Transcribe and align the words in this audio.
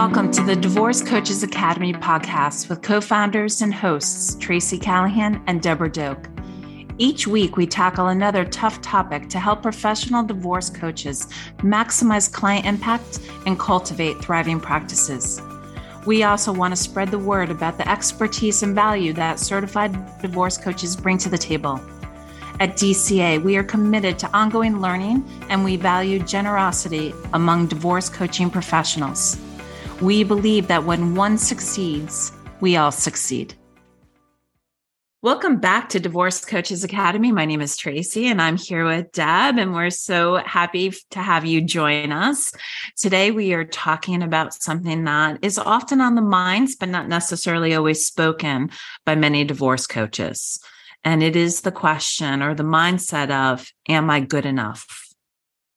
Welcome 0.00 0.30
to 0.30 0.42
the 0.42 0.56
Divorce 0.56 1.02
Coaches 1.02 1.42
Academy 1.42 1.92
podcast 1.92 2.70
with 2.70 2.80
co 2.80 3.02
founders 3.02 3.60
and 3.60 3.72
hosts 3.72 4.34
Tracy 4.36 4.78
Callahan 4.78 5.44
and 5.46 5.60
Deborah 5.60 5.92
Doak. 5.92 6.26
Each 6.96 7.26
week, 7.26 7.58
we 7.58 7.66
tackle 7.66 8.06
another 8.06 8.46
tough 8.46 8.80
topic 8.80 9.28
to 9.28 9.38
help 9.38 9.60
professional 9.60 10.22
divorce 10.22 10.70
coaches 10.70 11.26
maximize 11.58 12.32
client 12.32 12.64
impact 12.64 13.20
and 13.44 13.58
cultivate 13.58 14.16
thriving 14.24 14.58
practices. 14.58 15.42
We 16.06 16.22
also 16.22 16.50
want 16.50 16.72
to 16.72 16.82
spread 16.82 17.10
the 17.10 17.18
word 17.18 17.50
about 17.50 17.76
the 17.76 17.86
expertise 17.86 18.62
and 18.62 18.74
value 18.74 19.12
that 19.12 19.38
certified 19.38 19.92
divorce 20.22 20.56
coaches 20.56 20.96
bring 20.96 21.18
to 21.18 21.28
the 21.28 21.36
table. 21.36 21.78
At 22.58 22.78
DCA, 22.78 23.42
we 23.42 23.58
are 23.58 23.64
committed 23.64 24.18
to 24.20 24.34
ongoing 24.34 24.80
learning 24.80 25.28
and 25.50 25.62
we 25.62 25.76
value 25.76 26.20
generosity 26.20 27.12
among 27.34 27.66
divorce 27.66 28.08
coaching 28.08 28.48
professionals. 28.48 29.38
We 30.00 30.24
believe 30.24 30.68
that 30.68 30.84
when 30.84 31.14
one 31.14 31.36
succeeds, 31.36 32.32
we 32.60 32.78
all 32.78 32.90
succeed. 32.90 33.52
Welcome 35.20 35.60
back 35.60 35.90
to 35.90 36.00
Divorce 36.00 36.42
Coaches 36.42 36.82
Academy. 36.82 37.32
My 37.32 37.44
name 37.44 37.60
is 37.60 37.76
Tracy 37.76 38.26
and 38.26 38.40
I'm 38.40 38.56
here 38.56 38.86
with 38.86 39.12
Deb, 39.12 39.58
and 39.58 39.74
we're 39.74 39.90
so 39.90 40.36
happy 40.36 40.94
to 41.10 41.18
have 41.18 41.44
you 41.44 41.60
join 41.60 42.12
us. 42.12 42.50
Today, 42.96 43.30
we 43.30 43.52
are 43.52 43.66
talking 43.66 44.22
about 44.22 44.54
something 44.54 45.04
that 45.04 45.40
is 45.42 45.58
often 45.58 46.00
on 46.00 46.14
the 46.14 46.22
minds, 46.22 46.76
but 46.76 46.88
not 46.88 47.06
necessarily 47.06 47.74
always 47.74 48.06
spoken 48.06 48.70
by 49.04 49.16
many 49.16 49.44
divorce 49.44 49.86
coaches. 49.86 50.58
And 51.04 51.22
it 51.22 51.36
is 51.36 51.60
the 51.60 51.72
question 51.72 52.40
or 52.40 52.54
the 52.54 52.62
mindset 52.62 53.30
of, 53.30 53.70
Am 53.86 54.08
I 54.08 54.20
good 54.20 54.46
enough? 54.46 55.14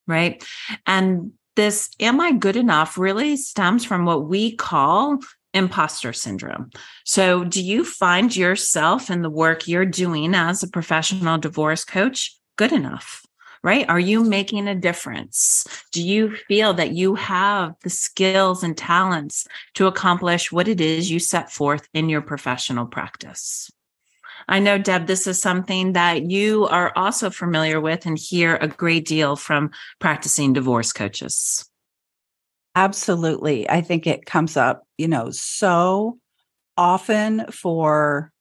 Right. 0.07 0.41
And 0.87 1.33
this 1.55 1.89
am 1.99 2.19
I 2.19 2.31
good 2.31 2.55
enough 2.55 2.97
really 2.97 3.37
stems 3.37 3.85
from 3.85 4.05
what 4.05 4.27
we 4.27 4.55
call 4.55 5.19
imposter 5.53 6.13
syndrome. 6.13 6.71
So, 7.05 7.43
do 7.43 7.61
you 7.61 7.85
find 7.85 8.35
yourself 8.35 9.09
in 9.09 9.21
the 9.21 9.29
work 9.29 9.67
you're 9.67 9.85
doing 9.85 10.33
as 10.33 10.63
a 10.63 10.67
professional 10.67 11.37
divorce 11.37 11.85
coach 11.85 12.35
good 12.57 12.71
enough? 12.71 13.25
Right? 13.63 13.87
Are 13.87 13.99
you 13.99 14.25
making 14.25 14.67
a 14.67 14.75
difference? 14.75 15.65
Do 15.93 16.05
you 16.05 16.35
feel 16.49 16.73
that 16.73 16.91
you 16.91 17.15
have 17.15 17.75
the 17.81 17.89
skills 17.89 18.61
and 18.61 18.75
talents 18.75 19.47
to 19.75 19.87
accomplish 19.87 20.51
what 20.51 20.67
it 20.67 20.81
is 20.81 21.09
you 21.09 21.19
set 21.19 21.49
forth 21.49 21.87
in 21.93 22.09
your 22.09 22.21
professional 22.21 22.85
practice? 22.85 23.71
I 24.47 24.59
know, 24.59 24.77
Deb, 24.77 25.07
this 25.07 25.27
is 25.27 25.41
something 25.41 25.93
that 25.93 26.29
you 26.29 26.67
are 26.67 26.91
also 26.95 27.29
familiar 27.29 27.79
with 27.79 28.05
and 28.05 28.17
hear 28.17 28.57
a 28.57 28.67
great 28.67 29.05
deal 29.05 29.35
from 29.35 29.71
practicing 29.99 30.53
divorce 30.53 30.91
coaches. 30.91 31.69
Absolutely. 32.75 33.69
I 33.69 33.81
think 33.81 34.07
it 34.07 34.25
comes 34.25 34.57
up, 34.57 34.83
you 34.97 35.07
know, 35.07 35.29
so 35.29 36.17
often 36.75 37.45
for, 37.51 38.31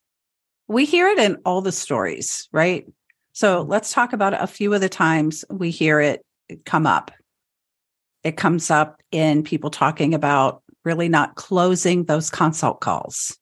we 0.69 0.85
hear 0.85 1.09
it 1.09 1.19
in 1.19 1.37
all 1.45 1.61
the 1.61 1.73
stories, 1.73 2.49
right? 2.53 2.87
So 3.33 3.63
let's 3.63 3.93
talk 3.93 4.13
about 4.13 4.41
a 4.41 4.47
few 4.47 4.73
of 4.75 4.81
the 4.81 4.89
times 4.89 5.45
we 5.51 5.71
hear 5.71 6.01
it 6.01 6.25
come 6.65 6.87
up. 6.87 7.11
It 8.25 8.37
comes 8.37 8.71
up 8.71 9.03
in 9.11 9.43
people 9.43 9.71
talking 9.71 10.15
about 10.15 10.63
really 10.85 11.09
not 11.09 11.35
closing 11.35 12.05
those 12.05 12.31
consult 12.31 12.81
calls. 12.81 13.37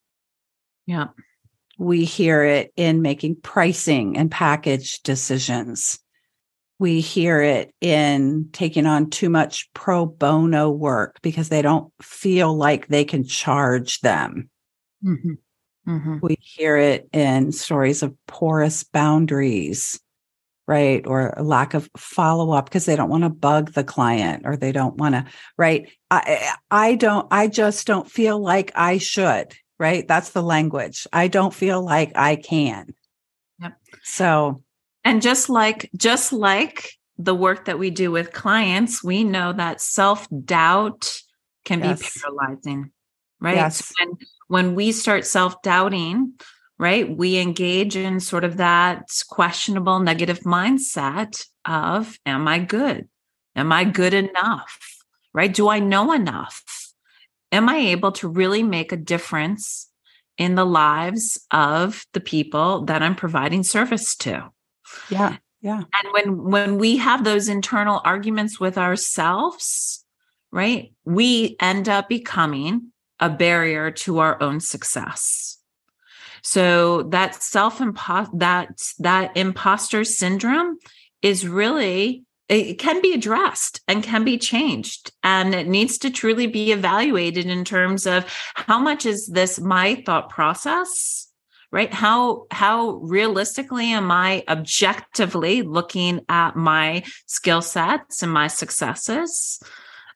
Yeah 0.86 1.08
we 1.80 2.04
hear 2.04 2.42
it 2.42 2.74
in 2.76 3.00
making 3.00 3.34
pricing 3.36 4.18
and 4.18 4.30
package 4.30 5.00
decisions. 5.00 5.98
We 6.78 7.00
hear 7.00 7.40
it 7.40 7.74
in 7.80 8.50
taking 8.52 8.84
on 8.84 9.08
too 9.08 9.30
much 9.30 9.72
pro 9.72 10.04
bono 10.04 10.68
work 10.68 11.16
because 11.22 11.48
they 11.48 11.62
don't 11.62 11.90
feel 12.02 12.54
like 12.54 12.88
they 12.88 13.06
can 13.06 13.24
charge 13.24 14.00
them. 14.00 14.50
Mm-hmm. 15.02 15.32
Mm-hmm. 15.88 16.18
We 16.20 16.36
hear 16.42 16.76
it 16.76 17.08
in 17.14 17.50
stories 17.50 18.02
of 18.02 18.14
porous 18.26 18.84
boundaries, 18.84 19.98
right? 20.66 21.06
Or 21.06 21.34
lack 21.40 21.72
of 21.72 21.88
follow 21.96 22.50
up 22.52 22.66
because 22.66 22.84
they 22.84 22.94
don't 22.96 23.08
want 23.08 23.24
to 23.24 23.30
bug 23.30 23.72
the 23.72 23.84
client 23.84 24.42
or 24.44 24.54
they 24.54 24.72
don't 24.72 24.96
want 24.96 25.14
to, 25.14 25.24
right? 25.56 25.88
I, 26.10 26.52
I 26.70 26.96
don't, 26.96 27.26
I 27.30 27.48
just 27.48 27.86
don't 27.86 28.10
feel 28.10 28.38
like 28.38 28.70
I 28.74 28.98
should 28.98 29.54
right? 29.80 30.06
That's 30.06 30.30
the 30.30 30.42
language. 30.42 31.06
I 31.12 31.26
don't 31.26 31.54
feel 31.54 31.82
like 31.82 32.12
I 32.14 32.36
can. 32.36 32.94
Yep. 33.60 33.72
So, 34.04 34.62
and 35.04 35.22
just 35.22 35.48
like, 35.48 35.90
just 35.96 36.34
like 36.34 36.92
the 37.16 37.34
work 37.34 37.64
that 37.64 37.78
we 37.78 37.90
do 37.90 38.12
with 38.12 38.32
clients, 38.32 39.02
we 39.02 39.24
know 39.24 39.54
that 39.54 39.80
self 39.80 40.28
doubt 40.44 41.22
can 41.64 41.80
yes. 41.80 41.98
be 41.98 42.20
paralyzing, 42.20 42.92
right? 43.40 43.56
Yes. 43.56 43.92
when, 43.98 44.18
when 44.48 44.74
we 44.74 44.92
start 44.92 45.26
self 45.26 45.60
doubting, 45.62 46.34
right, 46.78 47.08
we 47.16 47.38
engage 47.38 47.96
in 47.96 48.20
sort 48.20 48.44
of 48.44 48.58
that 48.58 49.08
questionable 49.30 49.98
negative 49.98 50.40
mindset 50.40 51.46
of, 51.64 52.18
am 52.26 52.46
I 52.46 52.58
good? 52.58 53.08
Am 53.56 53.72
I 53.72 53.84
good 53.84 54.12
enough? 54.12 54.78
Right? 55.32 55.52
Do 55.52 55.70
I 55.70 55.78
know 55.78 56.12
enough? 56.12 56.89
Am 57.52 57.68
I 57.68 57.76
able 57.76 58.12
to 58.12 58.28
really 58.28 58.62
make 58.62 58.92
a 58.92 58.96
difference 58.96 59.88
in 60.38 60.54
the 60.54 60.64
lives 60.64 61.44
of 61.50 62.04
the 62.12 62.20
people 62.20 62.84
that 62.86 63.02
I'm 63.02 63.14
providing 63.14 63.62
service 63.62 64.16
to? 64.16 64.50
Yeah. 65.08 65.36
Yeah. 65.62 65.82
And 65.92 66.12
when 66.12 66.50
when 66.50 66.78
we 66.78 66.96
have 66.96 67.24
those 67.24 67.48
internal 67.48 68.00
arguments 68.04 68.58
with 68.58 68.78
ourselves, 68.78 70.04
right? 70.50 70.92
We 71.04 71.56
end 71.60 71.88
up 71.88 72.08
becoming 72.08 72.92
a 73.18 73.28
barrier 73.28 73.90
to 73.90 74.18
our 74.18 74.42
own 74.42 74.60
success. 74.60 75.58
So 76.42 77.02
that 77.04 77.42
self 77.42 77.78
that 77.78 78.68
that 78.98 79.36
imposter 79.36 80.04
syndrome 80.04 80.78
is 81.20 81.46
really 81.46 82.24
it 82.50 82.78
can 82.78 83.00
be 83.00 83.14
addressed 83.14 83.80
and 83.86 84.02
can 84.02 84.24
be 84.24 84.36
changed 84.36 85.12
and 85.22 85.54
it 85.54 85.68
needs 85.68 85.98
to 85.98 86.10
truly 86.10 86.48
be 86.48 86.72
evaluated 86.72 87.46
in 87.46 87.64
terms 87.64 88.06
of 88.06 88.26
how 88.54 88.78
much 88.78 89.06
is 89.06 89.28
this 89.28 89.60
my 89.60 90.02
thought 90.04 90.28
process 90.28 91.28
right? 91.72 91.94
How 91.94 92.46
how 92.50 92.94
realistically 93.02 93.92
am 93.92 94.10
i 94.10 94.42
objectively 94.48 95.62
looking 95.62 96.20
at 96.28 96.56
my 96.56 97.04
skill 97.26 97.62
sets 97.62 98.22
and 98.22 98.32
my 98.32 98.48
successes 98.48 99.60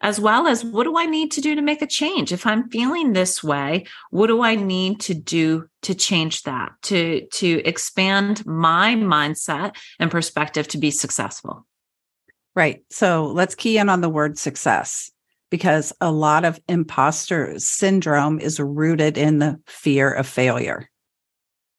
as 0.00 0.20
well 0.20 0.48
as 0.48 0.64
what 0.64 0.84
do 0.84 0.98
i 0.98 1.06
need 1.06 1.30
to 1.30 1.40
do 1.40 1.54
to 1.54 1.62
make 1.62 1.80
a 1.80 1.86
change? 1.86 2.32
If 2.32 2.44
i'm 2.44 2.68
feeling 2.70 3.12
this 3.12 3.44
way 3.44 3.86
what 4.10 4.26
do 4.26 4.42
i 4.42 4.56
need 4.56 5.00
to 5.02 5.14
do 5.14 5.68
to 5.82 5.94
change 5.94 6.42
that 6.42 6.72
to 6.82 7.26
to 7.34 7.62
expand 7.64 8.44
my 8.44 8.96
mindset 8.96 9.76
and 10.00 10.10
perspective 10.10 10.66
to 10.68 10.78
be 10.78 10.90
successful 10.90 11.66
Right. 12.54 12.82
So 12.90 13.26
let's 13.26 13.54
key 13.54 13.78
in 13.78 13.88
on 13.88 14.00
the 14.00 14.08
word 14.08 14.38
success 14.38 15.10
because 15.50 15.92
a 16.00 16.10
lot 16.10 16.44
of 16.44 16.60
imposter 16.68 17.58
syndrome 17.58 18.40
is 18.40 18.60
rooted 18.60 19.18
in 19.18 19.38
the 19.38 19.58
fear 19.66 20.12
of 20.12 20.26
failure. 20.26 20.88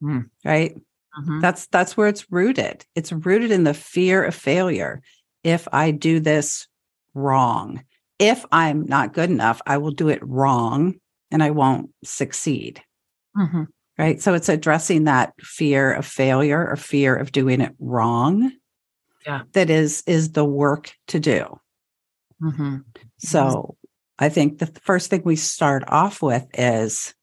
Mm. 0.04 0.30
Right? 0.44 0.76
Mm-hmm. 1.20 1.40
That's 1.40 1.68
that's 1.68 1.96
where 1.96 2.08
it's 2.08 2.30
rooted. 2.32 2.86
It's 2.96 3.12
rooted 3.12 3.52
in 3.52 3.64
the 3.64 3.74
fear 3.74 4.24
of 4.24 4.36
failure. 4.36 5.02
If 5.44 5.68
I 5.72 5.92
do 5.92 6.20
this 6.20 6.68
wrong, 7.14 7.84
if 8.20 8.46
I'm 8.52 8.86
not 8.86 9.14
good 9.14 9.30
enough, 9.30 9.62
I 9.66 9.78
will 9.78 9.92
do 9.92 10.10
it 10.10 10.20
wrong 10.22 10.96
and 11.32 11.42
I 11.42 11.52
won't 11.52 11.92
succeed. 12.04 12.82
Mm-hmm. 13.38 13.64
Right. 13.98 14.22
So 14.22 14.34
it's 14.34 14.50
addressing 14.50 15.06
that 15.06 15.34
fear 15.40 15.94
of 15.94 16.06
failure 16.06 16.68
or 16.68 16.76
fear 16.76 17.16
of 17.16 17.32
doing 17.32 17.62
it 17.62 17.74
wrong 17.80 18.52
yeah. 19.26 19.42
that 19.54 19.70
is 19.70 20.04
is 20.08 20.32
the 20.32 20.46
work 20.46 20.94
to 21.08 21.20
do. 21.20 21.60
Mm-hmm. 22.42 22.78
So 23.18 23.76
I 24.20 24.30
think 24.30 24.60
the 24.60 24.68
first 24.84 25.10
thing 25.10 25.22
we 25.24 25.36
start 25.36 25.84
off 25.88 26.22
with 26.22 26.46
is 26.54 27.14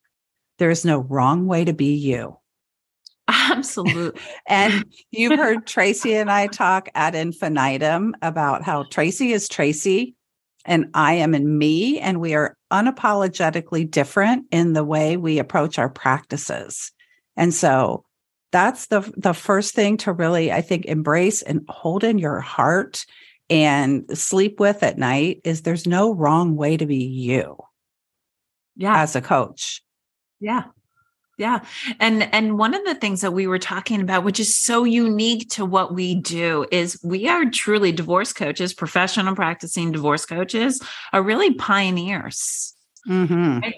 there's 0.59 0.85
no 0.85 0.99
wrong 0.99 1.47
way 1.47 1.65
to 1.65 1.73
be 1.73 1.95
you. 1.95 2.37
Absolutely. 3.29 4.21
and 4.47 4.85
you've 5.11 5.39
heard 5.39 5.67
Tracy 5.67 6.15
and 6.15 6.31
I 6.31 6.49
talk 6.49 6.89
ad 6.95 7.15
infinitum 7.15 8.15
about 8.21 8.63
how 8.63 8.85
Tracy 8.85 9.33
is 9.33 9.49
Tracy 9.49 10.15
and 10.65 10.87
I 10.95 11.15
am 11.15 11.35
in 11.35 11.59
me, 11.59 11.99
and 11.99 12.21
we 12.21 12.35
are 12.35 12.57
unapologetically 12.73 13.91
different 13.91 14.47
in 14.51 14.75
the 14.75 14.85
way 14.85 15.17
we 15.17 15.39
approach 15.39 15.79
our 15.79 15.89
practices. 15.89 16.93
And 17.37 17.53
so 17.53 18.05
that's 18.53 18.87
the 18.87 19.01
the 19.17 19.35
first 19.35 19.75
thing 19.75 19.97
to 19.97 20.13
really 20.13 20.53
i 20.53 20.61
think 20.61 20.85
embrace 20.85 21.43
and 21.43 21.65
hold 21.69 22.05
in 22.05 22.19
your 22.19 22.41
heart 22.41 23.05
and 23.51 24.05
sleep 24.17 24.61
with 24.61 24.83
at 24.83 24.97
night 24.97 25.41
is 25.45 25.63
there's 25.63 25.87
no 25.87 26.15
wrong 26.15 26.57
way 26.57 26.77
to 26.77 26.87
be 26.87 27.05
you 27.05 27.57
yeah. 28.77 29.03
as 29.03 29.17
a 29.17 29.21
coach. 29.21 29.83
Yeah. 30.41 30.65
Yeah. 31.39 31.61
And 31.99 32.23
and 32.35 32.59
one 32.59 32.75
of 32.75 32.85
the 32.85 32.95
things 32.95 33.21
that 33.23 33.33
we 33.33 33.47
were 33.47 33.59
talking 33.59 34.01
about 34.01 34.23
which 34.23 34.39
is 34.39 34.55
so 34.55 34.85
unique 34.85 35.49
to 35.51 35.65
what 35.65 35.95
we 35.95 36.15
do 36.15 36.67
is 36.71 37.01
we 37.03 37.27
are 37.29 37.47
truly 37.47 37.91
divorce 37.91 38.33
coaches 38.33 38.75
professional 38.75 39.35
practicing 39.35 39.93
divorce 39.93 40.27
coaches 40.27 40.81
are 41.13 41.23
really 41.23 41.55
pioneers. 41.55 42.75
Mm-hmm. 43.09 43.59
Right? 43.61 43.75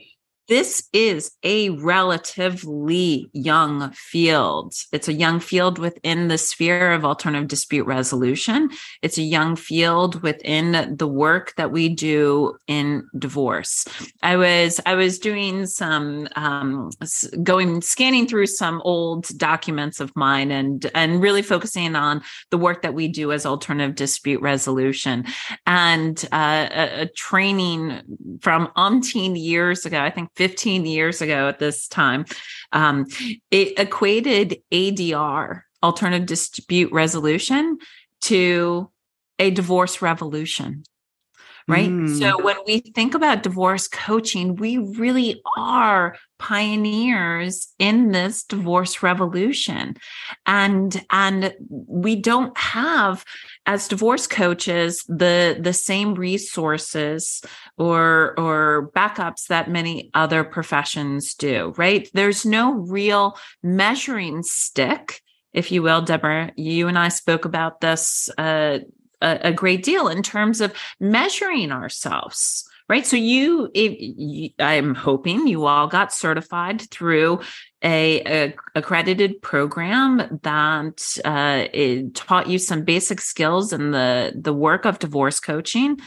This 0.48 0.88
is 0.92 1.30
a 1.42 1.70
relatively 1.70 3.30
young 3.32 3.90
field. 3.92 4.74
It's 4.92 5.08
a 5.08 5.12
young 5.12 5.40
field 5.40 5.78
within 5.78 6.28
the 6.28 6.38
sphere 6.38 6.92
of 6.92 7.04
alternative 7.04 7.48
dispute 7.48 7.86
resolution. 7.86 8.70
It's 9.00 9.16
a 9.16 9.22
young 9.22 9.56
field 9.56 10.22
within 10.22 10.96
the 10.96 11.08
work 11.08 11.54
that 11.56 11.72
we 11.72 11.88
do 11.88 12.56
in 12.66 13.08
divorce. 13.18 13.86
I 14.22 14.36
was 14.36 14.80
I 14.84 14.94
was 14.94 15.18
doing 15.18 15.66
some 15.66 16.28
um, 16.36 16.90
going 17.42 17.80
scanning 17.80 18.26
through 18.26 18.46
some 18.46 18.82
old 18.84 19.26
documents 19.38 20.00
of 20.00 20.14
mine 20.14 20.50
and 20.50 20.90
and 20.94 21.22
really 21.22 21.42
focusing 21.42 21.96
on 21.96 22.22
the 22.50 22.58
work 22.58 22.82
that 22.82 22.94
we 22.94 23.08
do 23.08 23.32
as 23.32 23.46
alternative 23.46 23.94
dispute 23.94 24.42
resolution 24.42 25.24
and 25.66 26.26
uh, 26.32 26.68
a, 26.70 27.02
a 27.02 27.06
training 27.06 28.02
from 28.40 28.68
umpteen 28.76 29.40
years 29.40 29.86
ago. 29.86 30.00
I 30.00 30.10
think 30.10 30.33
15 30.36 30.86
years 30.86 31.20
ago 31.22 31.48
at 31.48 31.58
this 31.58 31.88
time, 31.88 32.24
um, 32.72 33.06
it 33.50 33.78
equated 33.78 34.58
ADR, 34.72 35.62
alternative 35.82 36.26
dispute 36.26 36.92
resolution, 36.92 37.78
to 38.22 38.90
a 39.38 39.50
divorce 39.50 40.00
revolution 40.00 40.84
right? 41.66 41.88
Mm. 41.88 42.18
So 42.18 42.42
when 42.42 42.56
we 42.66 42.80
think 42.80 43.14
about 43.14 43.42
divorce 43.42 43.88
coaching, 43.88 44.56
we 44.56 44.78
really 44.78 45.42
are 45.56 46.16
pioneers 46.38 47.68
in 47.78 48.12
this 48.12 48.44
divorce 48.44 49.02
revolution. 49.02 49.96
And 50.46 51.04
and 51.10 51.54
we 51.68 52.16
don't 52.16 52.56
have 52.58 53.24
as 53.66 53.88
divorce 53.88 54.26
coaches 54.26 55.04
the 55.08 55.58
the 55.58 55.72
same 55.72 56.14
resources 56.14 57.42
or 57.78 58.34
or 58.38 58.90
backups 58.94 59.46
that 59.48 59.70
many 59.70 60.10
other 60.12 60.44
professions 60.44 61.34
do, 61.34 61.72
right? 61.76 62.08
There's 62.12 62.44
no 62.44 62.72
real 62.74 63.38
measuring 63.62 64.42
stick 64.42 65.22
if 65.54 65.70
you 65.70 65.82
will, 65.82 66.02
Deborah, 66.02 66.50
you 66.56 66.88
and 66.88 66.98
I 66.98 67.08
spoke 67.08 67.44
about 67.44 67.80
this 67.80 68.28
uh, 68.36 68.80
a, 69.24 69.48
a 69.48 69.52
great 69.52 69.82
deal 69.82 70.08
in 70.08 70.22
terms 70.22 70.60
of 70.60 70.72
measuring 71.00 71.72
ourselves 71.72 72.68
right 72.88 73.06
so 73.06 73.16
you, 73.16 73.70
if, 73.74 74.52
i'm 74.58 74.94
hoping 74.94 75.46
you 75.46 75.66
all 75.66 75.86
got 75.86 76.12
certified 76.12 76.80
through 76.90 77.40
a, 77.82 78.22
a 78.24 78.54
accredited 78.74 79.40
program 79.42 80.40
that 80.42 81.18
uh, 81.24 81.66
taught 82.14 82.48
you 82.48 82.58
some 82.58 82.82
basic 82.82 83.20
skills 83.20 83.72
in 83.72 83.90
the 83.90 84.32
the 84.34 84.52
work 84.52 84.84
of 84.84 84.98
divorce 84.98 85.40
coaching 85.40 85.98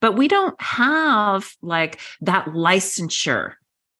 but 0.00 0.16
we 0.16 0.28
don't 0.28 0.60
have 0.60 1.52
like 1.60 2.00
that 2.20 2.46
licensure 2.46 3.54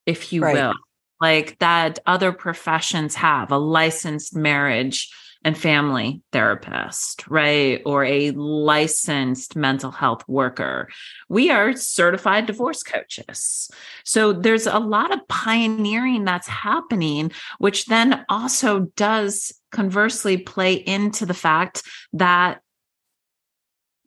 if 0.06 0.32
you 0.32 0.42
right. 0.42 0.54
will 0.54 0.74
like 1.20 1.58
that 1.60 2.00
other 2.04 2.32
professions 2.32 3.14
have 3.14 3.52
a 3.52 3.58
licensed 3.58 4.34
marriage 4.34 5.10
and 5.44 5.58
family 5.58 6.22
therapist, 6.30 7.26
right? 7.28 7.82
Or 7.84 8.04
a 8.04 8.30
licensed 8.30 9.56
mental 9.56 9.90
health 9.90 10.26
worker. 10.28 10.88
We 11.28 11.50
are 11.50 11.74
certified 11.74 12.46
divorce 12.46 12.82
coaches. 12.82 13.70
So 14.04 14.32
there's 14.32 14.66
a 14.66 14.78
lot 14.78 15.12
of 15.12 15.26
pioneering 15.28 16.24
that's 16.24 16.46
happening, 16.46 17.32
which 17.58 17.86
then 17.86 18.24
also 18.28 18.90
does 18.96 19.52
conversely 19.72 20.36
play 20.36 20.74
into 20.74 21.26
the 21.26 21.34
fact 21.34 21.82
that 22.12 22.60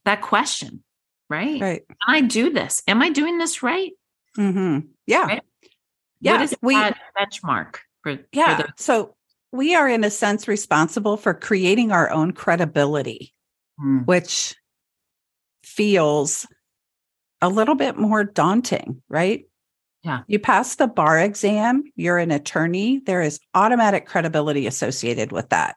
that 0.06 0.22
question, 0.22 0.84
right? 1.30 1.60
Right. 1.62 1.84
Can 1.88 2.16
I 2.16 2.22
do 2.22 2.52
this? 2.52 2.84
Am 2.88 3.02
I 3.02 3.10
doing 3.10 3.38
this 3.40 3.64
right? 3.64 3.92
Mm-hmm. 4.38 4.88
Yeah. 5.08 5.26
Right? 5.26 5.44
Yeah. 6.22 6.34
What 6.34 6.42
is 6.42 6.56
we, 6.62 6.76
that 6.76 6.98
benchmark 7.18 7.78
for, 8.04 8.20
yeah. 8.32 8.58
For 8.58 8.64
the- 8.64 8.74
so 8.78 9.15
we 9.56 9.76
are 9.76 9.88
in 9.88 10.04
a 10.04 10.12
sense 10.12 10.48
responsible 10.48 11.18
for 11.18 11.34
creating 11.34 11.92
our 11.92 12.10
own 12.10 12.32
credibility, 12.32 13.34
mm. 13.80 14.06
which 14.06 14.56
feels 15.64 16.46
a 17.42 17.50
little 17.50 17.76
bit 17.76 17.98
more 17.98 18.24
daunting, 18.24 19.02
right? 19.10 19.46
Yeah. 20.04 20.22
You 20.28 20.40
pass 20.40 20.76
the 20.76 20.88
bar 20.88 21.20
exam, 21.20 21.84
you're 21.96 22.20
an 22.20 22.32
attorney, 22.32 23.02
there 23.06 23.22
is 23.22 23.40
automatic 23.56 24.06
credibility 24.06 24.68
associated 24.68 25.32
with 25.32 25.50
that. 25.50 25.76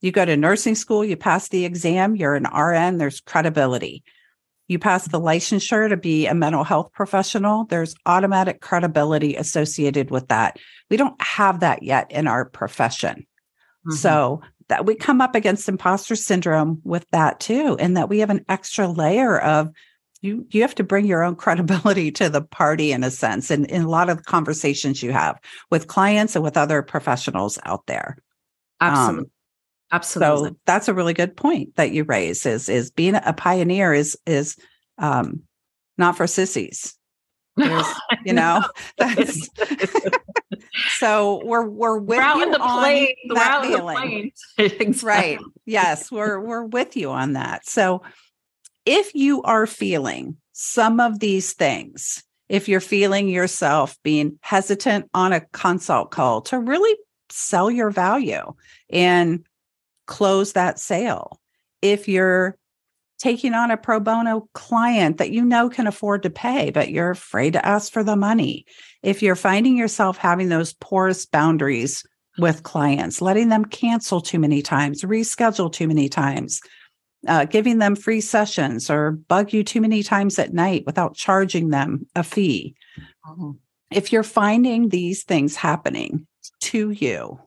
You 0.00 0.10
go 0.10 0.24
to 0.24 0.36
nursing 0.36 0.74
school, 0.74 1.04
you 1.04 1.16
pass 1.16 1.48
the 1.48 1.64
exam, 1.64 2.16
you're 2.16 2.34
an 2.34 2.44
RN, 2.44 2.98
there's 2.98 3.20
credibility 3.20 4.02
you 4.72 4.78
pass 4.78 5.06
the 5.06 5.20
licensure 5.20 5.88
to 5.88 5.96
be 5.96 6.26
a 6.26 6.34
mental 6.34 6.64
health 6.64 6.90
professional, 6.92 7.66
there's 7.66 7.94
automatic 8.06 8.60
credibility 8.60 9.36
associated 9.36 10.10
with 10.10 10.28
that. 10.28 10.58
We 10.90 10.96
don't 10.96 11.20
have 11.22 11.60
that 11.60 11.82
yet 11.82 12.10
in 12.10 12.26
our 12.26 12.44
profession. 12.44 13.26
Mm-hmm. 13.86 13.96
So 13.96 14.40
that 14.68 14.86
we 14.86 14.94
come 14.94 15.20
up 15.20 15.34
against 15.34 15.68
imposter 15.68 16.16
syndrome 16.16 16.80
with 16.84 17.06
that 17.10 17.40
too, 17.40 17.76
and 17.78 17.96
that 17.96 18.08
we 18.08 18.20
have 18.20 18.30
an 18.30 18.44
extra 18.48 18.88
layer 18.88 19.38
of 19.38 19.70
you 20.22 20.46
you 20.50 20.62
have 20.62 20.74
to 20.76 20.84
bring 20.84 21.04
your 21.04 21.22
own 21.22 21.36
credibility 21.44 22.10
to 22.12 22.30
the 22.30 22.42
party 22.42 22.92
in 22.92 23.04
a 23.04 23.10
sense 23.10 23.50
and 23.50 23.66
in 23.66 23.82
a 23.82 23.88
lot 23.88 24.08
of 24.08 24.24
conversations 24.24 25.02
you 25.02 25.12
have 25.12 25.38
with 25.70 25.88
clients 25.88 26.34
and 26.34 26.44
with 26.44 26.56
other 26.56 26.82
professionals 26.82 27.58
out 27.64 27.86
there. 27.86 28.16
Absolutely. 28.80 29.24
Um, 29.24 29.30
Absolutely. 29.92 30.50
So 30.50 30.56
that's 30.66 30.88
a 30.88 30.94
really 30.94 31.14
good 31.14 31.36
point 31.36 31.76
that 31.76 31.92
you 31.92 32.04
raise 32.04 32.46
is 32.46 32.68
is 32.68 32.90
being 32.90 33.14
a 33.14 33.32
pioneer 33.32 33.92
is 33.92 34.16
is 34.26 34.56
um 34.98 35.42
not 35.98 36.16
for 36.16 36.26
sissies. 36.26 36.94
There's, 37.56 37.86
you 38.24 38.32
know, 38.32 38.62
that's 38.98 39.48
so 40.98 41.42
we're 41.44 41.68
we're 41.68 41.98
with 41.98 42.18
we're 42.18 42.36
you 42.38 42.50
the 42.50 42.60
on 42.60 42.80
plane. 42.80 43.14
that 43.34 43.62
feeling. 43.62 44.32
exactly. 44.58 45.36
Right. 45.36 45.38
Yes, 45.66 46.10
we're 46.10 46.40
we're 46.40 46.64
with 46.64 46.96
you 46.96 47.10
on 47.10 47.34
that. 47.34 47.66
So 47.66 48.02
if 48.86 49.14
you 49.14 49.42
are 49.42 49.66
feeling 49.66 50.36
some 50.52 51.00
of 51.00 51.20
these 51.20 51.52
things, 51.52 52.24
if 52.48 52.68
you're 52.68 52.80
feeling 52.80 53.28
yourself 53.28 53.96
being 54.02 54.38
hesitant 54.40 55.08
on 55.14 55.32
a 55.32 55.40
consult 55.52 56.10
call 56.10 56.40
to 56.42 56.58
really 56.58 56.96
sell 57.30 57.70
your 57.70 57.90
value 57.90 58.52
and 58.90 59.44
close 60.12 60.52
that 60.52 60.78
sale. 60.78 61.40
If 61.80 62.06
you're 62.06 62.58
taking 63.18 63.54
on 63.54 63.70
a 63.70 63.78
pro 63.78 63.98
bono 63.98 64.46
client 64.52 65.16
that 65.16 65.30
you 65.30 65.42
know 65.42 65.70
can 65.70 65.86
afford 65.86 66.22
to 66.22 66.28
pay, 66.28 66.70
but 66.70 66.90
you're 66.90 67.12
afraid 67.12 67.54
to 67.54 67.64
ask 67.64 67.90
for 67.90 68.04
the 68.04 68.14
money, 68.14 68.66
if 69.02 69.22
you're 69.22 69.34
finding 69.34 69.74
yourself 69.74 70.18
having 70.18 70.50
those 70.50 70.74
porous 70.74 71.24
boundaries 71.24 72.04
with 72.36 72.62
clients, 72.62 73.22
letting 73.22 73.48
them 73.48 73.64
cancel 73.64 74.20
too 74.20 74.38
many 74.38 74.60
times, 74.60 75.00
reschedule 75.00 75.72
too 75.72 75.88
many 75.88 76.10
times, 76.10 76.60
uh, 77.26 77.46
giving 77.46 77.78
them 77.78 77.96
free 77.96 78.20
sessions 78.20 78.90
or 78.90 79.12
bug 79.12 79.50
you 79.54 79.64
too 79.64 79.80
many 79.80 80.02
times 80.02 80.38
at 80.38 80.52
night 80.52 80.84
without 80.84 81.14
charging 81.14 81.70
them 81.70 82.06
a 82.14 82.22
fee. 82.22 82.74
Mm-hmm. 83.26 83.52
If 83.90 84.12
you're 84.12 84.22
finding 84.22 84.90
these 84.90 85.24
things 85.24 85.56
happening 85.56 86.26
to 86.60 86.90
you, 86.90 87.40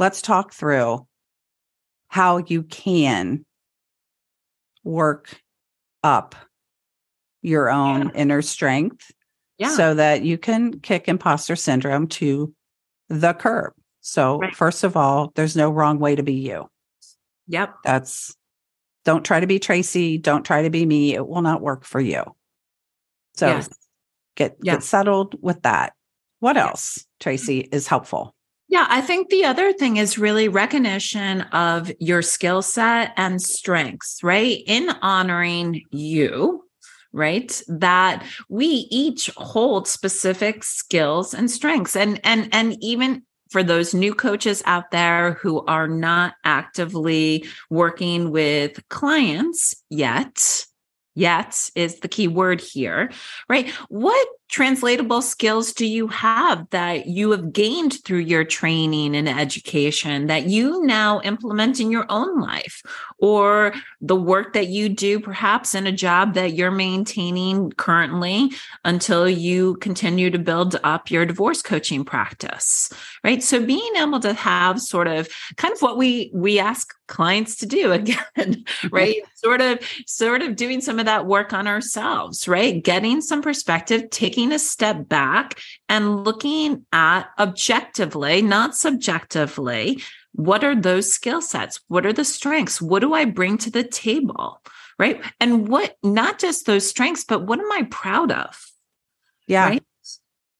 let's 0.00 0.20
talk 0.20 0.52
through 0.52 1.06
how 2.12 2.36
you 2.36 2.62
can 2.62 3.42
work 4.84 5.40
up 6.04 6.34
your 7.40 7.70
own 7.70 8.02
yeah. 8.08 8.20
inner 8.20 8.42
strength 8.42 9.10
yeah. 9.56 9.74
so 9.74 9.94
that 9.94 10.20
you 10.20 10.36
can 10.36 10.78
kick 10.80 11.08
imposter 11.08 11.56
syndrome 11.56 12.06
to 12.06 12.52
the 13.08 13.32
curb. 13.32 13.72
So, 14.02 14.36
right. 14.40 14.54
first 14.54 14.84
of 14.84 14.94
all, 14.94 15.32
there's 15.36 15.56
no 15.56 15.70
wrong 15.70 15.98
way 16.00 16.14
to 16.14 16.22
be 16.22 16.34
you. 16.34 16.68
Yep. 17.46 17.76
That's 17.82 18.36
don't 19.06 19.24
try 19.24 19.40
to 19.40 19.46
be 19.46 19.58
Tracy. 19.58 20.18
Don't 20.18 20.44
try 20.44 20.64
to 20.64 20.70
be 20.70 20.84
me. 20.84 21.14
It 21.14 21.26
will 21.26 21.40
not 21.40 21.62
work 21.62 21.82
for 21.82 21.98
you. 21.98 22.24
So, 23.36 23.46
yes. 23.46 23.70
get, 24.36 24.58
yeah. 24.62 24.74
get 24.74 24.82
settled 24.82 25.34
with 25.40 25.62
that. 25.62 25.94
What 26.40 26.58
else, 26.58 27.06
Tracy, 27.20 27.60
is 27.72 27.86
helpful? 27.86 28.34
Yeah, 28.72 28.86
I 28.88 29.02
think 29.02 29.28
the 29.28 29.44
other 29.44 29.74
thing 29.74 29.98
is 29.98 30.16
really 30.16 30.48
recognition 30.48 31.42
of 31.52 31.92
your 32.00 32.22
skill 32.22 32.62
set 32.62 33.12
and 33.18 33.40
strengths, 33.40 34.22
right? 34.22 34.62
In 34.66 34.88
honoring 35.02 35.82
you, 35.90 36.64
right? 37.12 37.62
That 37.68 38.24
we 38.48 38.88
each 38.90 39.30
hold 39.36 39.86
specific 39.88 40.64
skills 40.64 41.34
and 41.34 41.50
strengths. 41.50 41.96
And 41.96 42.18
and 42.24 42.48
and 42.50 42.78
even 42.80 43.24
for 43.50 43.62
those 43.62 43.92
new 43.92 44.14
coaches 44.14 44.62
out 44.64 44.90
there 44.90 45.34
who 45.34 45.62
are 45.66 45.86
not 45.86 46.32
actively 46.42 47.44
working 47.68 48.30
with 48.30 48.82
clients 48.88 49.74
yet, 49.90 50.64
yet 51.14 51.68
is 51.74 52.00
the 52.00 52.08
key 52.08 52.26
word 52.26 52.62
here, 52.62 53.10
right? 53.50 53.68
What 53.90 54.26
translatable 54.52 55.22
skills 55.22 55.72
do 55.72 55.86
you 55.86 56.06
have 56.08 56.68
that 56.70 57.06
you 57.06 57.30
have 57.30 57.54
gained 57.54 58.04
through 58.04 58.18
your 58.18 58.44
training 58.44 59.16
and 59.16 59.26
education 59.26 60.26
that 60.26 60.44
you 60.44 60.84
now 60.84 61.22
implement 61.22 61.80
in 61.80 61.90
your 61.90 62.04
own 62.10 62.38
life? 62.38 62.82
Or 63.18 63.72
the 64.02 64.14
work 64.14 64.52
that 64.52 64.68
you 64.68 64.90
do 64.90 65.18
perhaps 65.20 65.74
in 65.74 65.86
a 65.86 65.92
job 65.92 66.34
that 66.34 66.52
you're 66.52 66.70
maintaining 66.70 67.70
currently 67.72 68.50
until 68.84 69.28
you 69.28 69.76
continue 69.76 70.28
to 70.28 70.38
build 70.38 70.78
up 70.84 71.10
your 71.10 71.24
divorce 71.24 71.62
coaching 71.62 72.04
practice 72.04 72.92
right? 73.24 73.42
So 73.42 73.64
being 73.64 73.92
able 73.96 74.20
to 74.20 74.32
have 74.32 74.80
sort 74.80 75.06
of 75.06 75.28
kind 75.56 75.72
of 75.72 75.80
what 75.80 75.96
we 75.96 76.30
we 76.34 76.58
ask 76.58 76.92
clients 77.06 77.56
to 77.56 77.66
do 77.66 77.92
again 78.02 78.16
mm-hmm. 78.36 78.88
right? 78.88 79.16
Sort 79.36 79.60
of 79.60 79.78
sort 80.06 80.42
of 80.42 80.56
doing 80.56 80.80
some 80.80 80.98
of 80.98 81.06
that 81.06 81.26
work 81.26 81.52
on 81.52 81.66
ourselves 81.66 82.48
right? 82.48 82.82
Getting 82.82 83.20
some 83.20 83.42
perspective 83.42 84.10
taking 84.42 84.54
a 84.54 84.58
step 84.58 85.08
back 85.08 85.60
and 85.88 86.24
looking 86.24 86.84
at 86.92 87.28
objectively 87.38 88.42
not 88.42 88.74
subjectively 88.74 90.02
what 90.34 90.64
are 90.64 90.74
those 90.74 91.12
skill 91.12 91.42
sets? 91.42 91.78
What 91.88 92.06
are 92.06 92.12
the 92.12 92.24
strengths? 92.24 92.80
What 92.80 93.00
do 93.00 93.12
I 93.12 93.26
bring 93.26 93.58
to 93.58 93.70
the 93.70 93.84
table? 93.84 94.62
Right. 94.98 95.22
And 95.40 95.68
what, 95.68 95.96
not 96.02 96.38
just 96.38 96.64
those 96.64 96.88
strengths, 96.88 97.24
but 97.24 97.46
what 97.46 97.58
am 97.58 97.70
I 97.70 97.86
proud 97.90 98.32
of? 98.32 98.58
Yeah. 99.46 99.68
Right? 99.68 99.84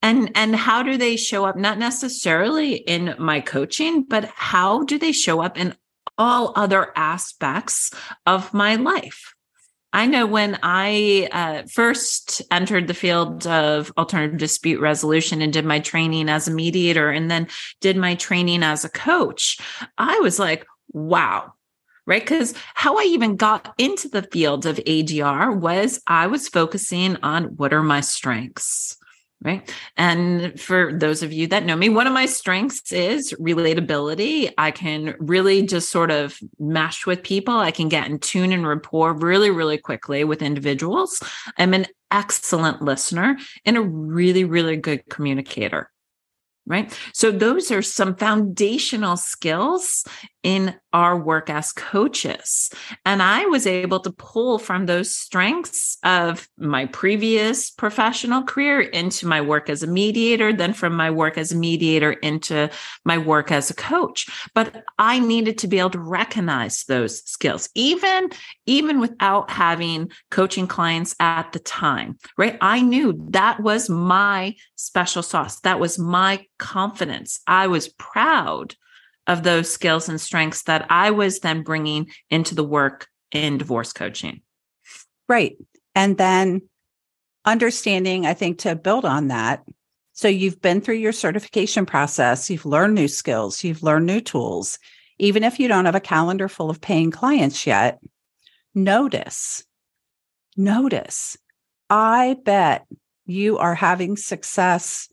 And, 0.03 0.31
and 0.35 0.55
how 0.55 0.83
do 0.83 0.99
they 0.99 1.17
show 1.17 1.47
up? 1.47 1.57
Not 1.57 1.79
necessarily 1.79 2.75
in 2.75 3.15
my 3.19 3.41
coaching, 3.41 4.03
but 4.03 4.27
how 4.35 4.83
do 4.83 4.99
they 4.99 5.13
show 5.13 5.41
up 5.41 5.59
in 5.59 5.75
all 6.19 6.53
other 6.55 6.93
aspects 6.95 7.93
of 8.27 8.53
my 8.53 8.77
life? 8.77 9.35
I 9.93 10.07
know 10.07 10.27
when 10.27 10.59
I 10.63 11.29
uh, 11.33 11.63
first 11.71 12.41
entered 12.51 12.87
the 12.87 12.95
field 12.95 13.47
of 13.47 13.93
alternative 13.99 14.39
dispute 14.39 14.81
resolution 14.81 15.43
and 15.43 15.53
did 15.53 15.67
my 15.67 15.81
training 15.81 16.29
as 16.29 16.49
a 16.49 16.53
mediator 16.53 17.11
and 17.11 17.31
then 17.31 17.49
did 17.81 17.97
my 17.97 18.15
training 18.15 18.63
as 18.63 18.85
a 18.85 18.89
coach, 18.89 19.59
I 19.99 20.19
was 20.21 20.39
like, 20.39 20.67
wow. 20.93 21.53
Right. 22.05 22.23
Because 22.23 22.53
how 22.75 22.99
I 22.99 23.05
even 23.05 23.37
got 23.37 23.73
into 23.79 24.09
the 24.09 24.25
field 24.25 24.67
of 24.67 24.77
ADR 24.79 25.57
was 25.57 26.01
I 26.05 26.27
was 26.27 26.49
focusing 26.49 27.17
on 27.23 27.57
what 27.57 27.73
are 27.73 27.83
my 27.83 28.01
strengths? 28.01 28.97
Right. 29.45 29.75
And 29.97 30.61
for 30.61 30.97
those 30.97 31.25
of 31.25 31.33
you 31.33 31.49
that 31.49 31.65
know 31.65 31.75
me, 31.75 31.89
one 31.89 32.07
of 32.07 32.13
my 32.13 32.27
strengths 32.27 32.93
is 32.93 33.33
relatability. 33.41 34.53
I 34.57 34.71
can 34.71 35.17
really 35.19 35.67
just 35.67 35.91
sort 35.91 36.13
of 36.13 36.39
mesh 36.61 37.07
with 37.07 37.25
people. 37.25 37.55
I 37.55 37.73
can 37.73 37.89
get 37.89 38.07
in 38.07 38.21
tune 38.21 38.53
and 38.53 38.67
rapport 38.67 39.15
really, 39.15 39.51
really 39.51 39.79
quickly 39.79 40.23
with 40.23 40.43
individuals. 40.43 41.21
I'm 41.59 41.75
an 41.75 41.87
excellent 42.13 42.83
listener 42.83 43.37
and 43.65 43.77
a 43.77 43.83
really, 43.83 44.45
really 44.45 44.77
good 44.77 45.03
communicator 45.09 45.91
right? 46.67 46.97
So 47.13 47.33
those 47.33 47.73
are 47.73 47.83
some 47.83 48.15
foundational 48.15 49.17
skills 49.17 50.05
in 50.43 50.75
our 50.93 51.17
work 51.17 51.49
as 51.49 51.73
coaches. 51.73 52.71
And 53.07 53.23
I 53.23 53.47
was 53.47 53.67
able 53.67 54.01
to 54.01 54.13
pull 54.13 54.59
from 54.59 54.87
those 54.87 55.15
strengths 55.15 55.97
of 56.05 56.49
my 56.59 56.87
previous 56.87 57.71
professional 57.71 58.43
career 58.43 58.81
into 58.81 59.27
my 59.27 59.41
work 59.41 59.71
as 59.71 59.83
a 59.83 59.87
mediator, 59.87 60.53
then 60.53 60.73
from 60.73 60.95
my 60.95 61.11
work 61.11 61.39
as 61.39 61.53
a 61.53 61.57
mediator 61.57 62.13
into 62.13 62.71
my 63.05 63.19
work 63.19 63.51
as 63.51 63.71
a 63.71 63.75
coach. 63.75 64.27
But 64.55 64.85
I 64.99 65.19
needed 65.19 65.59
to 65.59 65.69
be 65.69 65.79
able 65.79 65.91
to 65.91 66.01
recognize 66.01 66.85
those 66.85 67.23
skills, 67.25 67.69
even, 67.75 68.31
even 68.67 69.01
without 69.01 69.51
having 69.51 70.11
coaching 70.31 70.67
clients 70.67 71.15
at 71.21 71.53
the 71.53 71.61
time, 71.61 72.19
right? 72.37 72.59
I 72.61 72.83
knew 72.83 73.29
that 73.31 73.61
was 73.61 73.89
my 73.89 74.57
special 74.75 75.23
sauce. 75.23 75.61
That 75.61 75.81
was 75.81 75.99
my 75.99 76.47
confidence. 76.59 77.41
I 77.47 77.69
was 77.69 77.89
proud 77.89 78.75
of 79.27 79.43
those 79.43 79.73
skills 79.73 80.09
and 80.09 80.21
strengths 80.21 80.63
that 80.65 80.87
I 80.91 81.11
was 81.11 81.41
then 81.41 81.63
bringing 81.63 82.11
into 82.31 82.55
the 82.55 82.65
work 82.65 83.09
in 83.31 83.59
divorce 83.59 83.93
coaching. 83.93 84.43
Right. 85.29 85.57
And 85.95 86.19
then 86.19 86.63
understanding, 87.45 88.27
I 88.27 88.35
think, 88.35 88.59
to 88.61 88.75
build 88.75 89.05
on 89.05 89.29
that. 89.29 89.63
So 90.13 90.29
you've 90.29 90.61
been 90.61 90.81
through 90.81 90.97
your 90.97 91.13
certification 91.13 91.87
process, 91.87 92.51
you've 92.51 92.67
learned 92.67 92.95
new 92.95 93.09
skills, 93.09 93.65
you've 93.65 93.83
learned 93.83 94.07
new 94.07 94.21
tools. 94.21 94.79
Even 95.19 95.45
if 95.45 95.59
you 95.59 95.69
don't 95.69 95.87
have 95.87 95.95
a 95.95 96.01
calendar 96.01 96.49
full 96.49 96.69
of 96.69 96.81
paying 96.81 97.11
clients 97.11 97.67
yet, 97.67 97.99
notice, 98.75 99.65
notice. 100.57 101.37
I 101.89 102.37
bet 102.45 102.87
you 103.25 103.59
are 103.59 103.75
having 103.75 104.17
success 104.17 105.09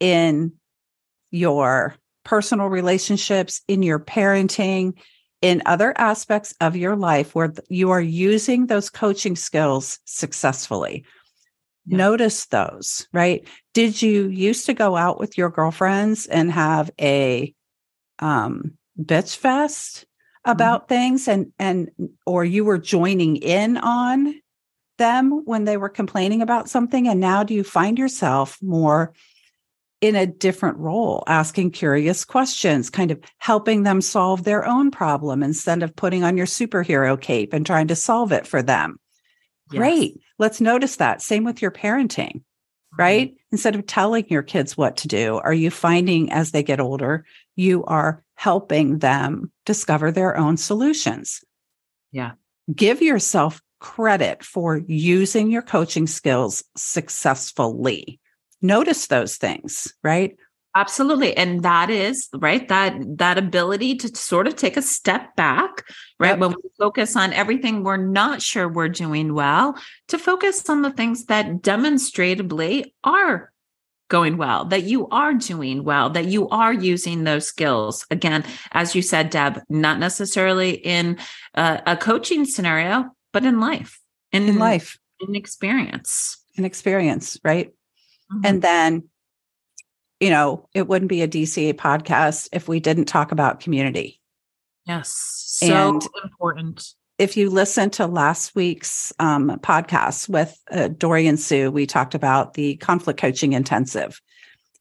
in 0.00 0.52
your 1.30 1.96
personal 2.24 2.68
relationships, 2.68 3.60
in 3.68 3.82
your 3.82 3.98
parenting, 3.98 4.94
in 5.42 5.62
other 5.66 5.92
aspects 5.98 6.54
of 6.60 6.76
your 6.76 6.96
life 6.96 7.34
where 7.34 7.52
you 7.68 7.90
are 7.90 8.00
using 8.00 8.66
those 8.66 8.88
coaching 8.88 9.36
skills 9.36 9.98
successfully. 10.06 11.04
Yeah. 11.86 11.98
Notice 11.98 12.46
those, 12.46 13.06
right? 13.12 13.46
Did 13.74 14.00
you 14.00 14.28
used 14.28 14.66
to 14.66 14.74
go 14.74 14.96
out 14.96 15.20
with 15.20 15.36
your 15.36 15.50
girlfriends 15.50 16.26
and 16.26 16.50
have 16.50 16.90
a 16.98 17.54
um, 18.20 18.78
bitch 18.98 19.36
fest 19.36 20.06
about 20.44 20.82
mm-hmm. 20.82 20.94
things 20.94 21.28
and 21.28 21.52
and 21.58 21.90
or 22.26 22.44
you 22.44 22.64
were 22.64 22.78
joining 22.78 23.36
in 23.36 23.76
on 23.76 24.34
them 24.98 25.42
when 25.44 25.64
they 25.64 25.76
were 25.76 25.88
complaining 25.88 26.42
about 26.42 26.68
something 26.68 27.08
and 27.08 27.18
now 27.18 27.42
do 27.42 27.54
you 27.54 27.64
find 27.64 27.98
yourself 27.98 28.58
more 28.62 29.12
in 30.04 30.16
a 30.16 30.26
different 30.26 30.76
role, 30.76 31.24
asking 31.26 31.70
curious 31.70 32.26
questions, 32.26 32.90
kind 32.90 33.10
of 33.10 33.18
helping 33.38 33.84
them 33.84 34.02
solve 34.02 34.44
their 34.44 34.66
own 34.66 34.90
problem 34.90 35.42
instead 35.42 35.82
of 35.82 35.96
putting 35.96 36.22
on 36.22 36.36
your 36.36 36.44
superhero 36.44 37.18
cape 37.18 37.54
and 37.54 37.64
trying 37.64 37.88
to 37.88 37.96
solve 37.96 38.30
it 38.30 38.46
for 38.46 38.62
them. 38.62 38.98
Yes. 39.72 39.78
Great. 39.78 40.20
Let's 40.38 40.60
notice 40.60 40.96
that. 40.96 41.22
Same 41.22 41.42
with 41.42 41.62
your 41.62 41.70
parenting, 41.70 42.34
mm-hmm. 42.34 43.00
right? 43.00 43.28
Mm-hmm. 43.30 43.52
Instead 43.52 43.76
of 43.76 43.86
telling 43.86 44.26
your 44.28 44.42
kids 44.42 44.76
what 44.76 44.98
to 44.98 45.08
do, 45.08 45.36
are 45.38 45.54
you 45.54 45.70
finding 45.70 46.30
as 46.30 46.50
they 46.50 46.62
get 46.62 46.80
older, 46.80 47.24
you 47.56 47.82
are 47.84 48.22
helping 48.34 48.98
them 48.98 49.50
discover 49.64 50.12
their 50.12 50.36
own 50.36 50.58
solutions? 50.58 51.42
Yeah. 52.12 52.32
Give 52.74 53.00
yourself 53.00 53.62
credit 53.80 54.44
for 54.44 54.82
using 54.86 55.50
your 55.50 55.62
coaching 55.62 56.06
skills 56.06 56.62
successfully 56.76 58.20
notice 58.64 59.06
those 59.06 59.36
things, 59.36 59.92
right? 60.02 60.36
Absolutely. 60.76 61.36
And 61.36 61.62
that 61.62 61.88
is 61.88 62.28
right, 62.34 62.66
that 62.66 62.96
that 63.18 63.38
ability 63.38 63.94
to 63.96 64.08
sort 64.16 64.48
of 64.48 64.56
take 64.56 64.76
a 64.76 64.82
step 64.82 65.36
back, 65.36 65.84
right? 66.18 66.30
Yep. 66.30 66.38
When 66.40 66.50
we 66.50 66.70
focus 66.76 67.14
on 67.14 67.32
everything 67.32 67.84
we're 67.84 67.96
not 67.96 68.42
sure 68.42 68.68
we're 68.68 68.88
doing 68.88 69.34
well, 69.34 69.78
to 70.08 70.18
focus 70.18 70.68
on 70.68 70.82
the 70.82 70.90
things 70.90 71.26
that 71.26 71.62
demonstrably 71.62 72.92
are 73.04 73.52
going 74.08 74.36
well, 74.36 74.64
that 74.64 74.82
you 74.82 75.08
are 75.08 75.34
doing 75.34 75.84
well, 75.84 76.10
that 76.10 76.26
you 76.26 76.48
are 76.48 76.72
using 76.72 77.22
those 77.22 77.46
skills. 77.46 78.04
Again, 78.10 78.44
as 78.72 78.96
you 78.96 79.02
said, 79.02 79.30
Deb, 79.30 79.62
not 79.68 80.00
necessarily 80.00 80.72
in 80.72 81.18
uh, 81.54 81.82
a 81.86 81.96
coaching 81.96 82.44
scenario, 82.44 83.14
but 83.32 83.44
in 83.44 83.60
life, 83.60 84.00
in, 84.32 84.48
in 84.48 84.58
life, 84.58 84.98
in 85.20 85.36
experience, 85.36 86.36
in 86.56 86.64
experience, 86.64 87.38
right? 87.44 87.72
Mm-hmm. 88.34 88.46
And 88.46 88.62
then, 88.62 89.08
you 90.20 90.30
know, 90.30 90.68
it 90.74 90.88
wouldn't 90.88 91.08
be 91.08 91.22
a 91.22 91.28
DCA 91.28 91.74
podcast 91.74 92.48
if 92.52 92.68
we 92.68 92.80
didn't 92.80 93.06
talk 93.06 93.32
about 93.32 93.60
community. 93.60 94.20
Yes. 94.86 95.12
So 95.46 95.88
and 95.88 96.06
important. 96.22 96.94
If 97.18 97.36
you 97.36 97.48
listen 97.48 97.90
to 97.90 98.06
last 98.06 98.56
week's 98.56 99.12
um, 99.20 99.50
podcast 99.60 100.28
with 100.28 100.60
uh, 100.70 100.88
Dory 100.88 101.26
and 101.26 101.38
Sue, 101.38 101.70
we 101.70 101.86
talked 101.86 102.14
about 102.14 102.54
the 102.54 102.76
conflict 102.76 103.20
coaching 103.20 103.52
intensive. 103.52 104.20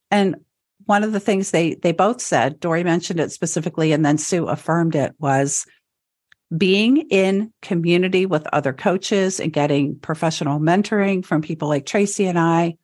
And 0.09 0.37
one 0.85 1.03
of 1.03 1.13
the 1.13 1.19
things 1.19 1.51
they 1.51 1.75
they 1.75 1.91
both 1.91 2.21
said, 2.21 2.59
Dory 2.59 2.83
mentioned 2.83 3.19
it 3.19 3.31
specifically, 3.31 3.91
and 3.91 4.03
then 4.03 4.17
Sue 4.17 4.47
affirmed 4.47 4.95
it, 4.95 5.13
was 5.19 5.65
being 6.57 6.97
in 7.09 7.51
community 7.61 8.25
with 8.25 8.47
other 8.53 8.73
coaches 8.73 9.39
and 9.39 9.53
getting 9.53 9.97
professional 9.99 10.59
mentoring 10.59 11.23
from 11.25 11.41
people 11.41 11.67
like 11.67 11.85
Tracy 11.85 12.25
and 12.25 12.37
I 12.37 12.77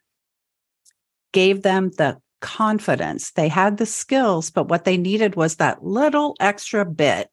gave 1.32 1.62
them 1.62 1.92
the 1.98 2.18
confidence. 2.42 3.32
They 3.32 3.48
had 3.48 3.78
the 3.78 3.86
skills, 3.86 4.50
but 4.50 4.70
what 4.70 4.86
they 4.86 4.98
needed 4.98 5.36
was 5.36 5.56
that 5.56 5.84
little 5.84 6.36
extra 6.40 6.86
bit 6.86 7.30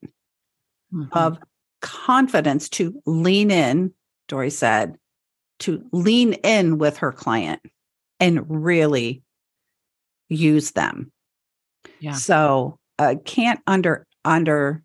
mm-hmm. 0.92 1.06
of 1.12 1.38
confidence 1.80 2.68
to 2.70 3.00
lean 3.06 3.50
in, 3.50 3.92
Dory 4.28 4.50
said, 4.50 4.96
to 5.60 5.84
lean 5.92 6.34
in 6.34 6.78
with 6.78 6.98
her 6.98 7.12
client 7.12 7.60
and 8.20 8.44
really 8.48 9.22
use 10.28 10.72
them. 10.72 11.12
Yeah. 12.00 12.12
So 12.12 12.78
uh, 12.98 13.14
can't 13.24 13.60
under 13.66 14.06
under 14.24 14.82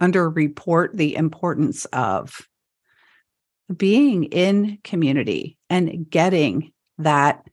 under 0.00 0.28
report 0.28 0.96
the 0.96 1.16
importance 1.16 1.84
of 1.86 2.40
being 3.74 4.24
in 4.24 4.78
community 4.82 5.58
and 5.68 6.08
getting 6.08 6.72
that 6.98 7.46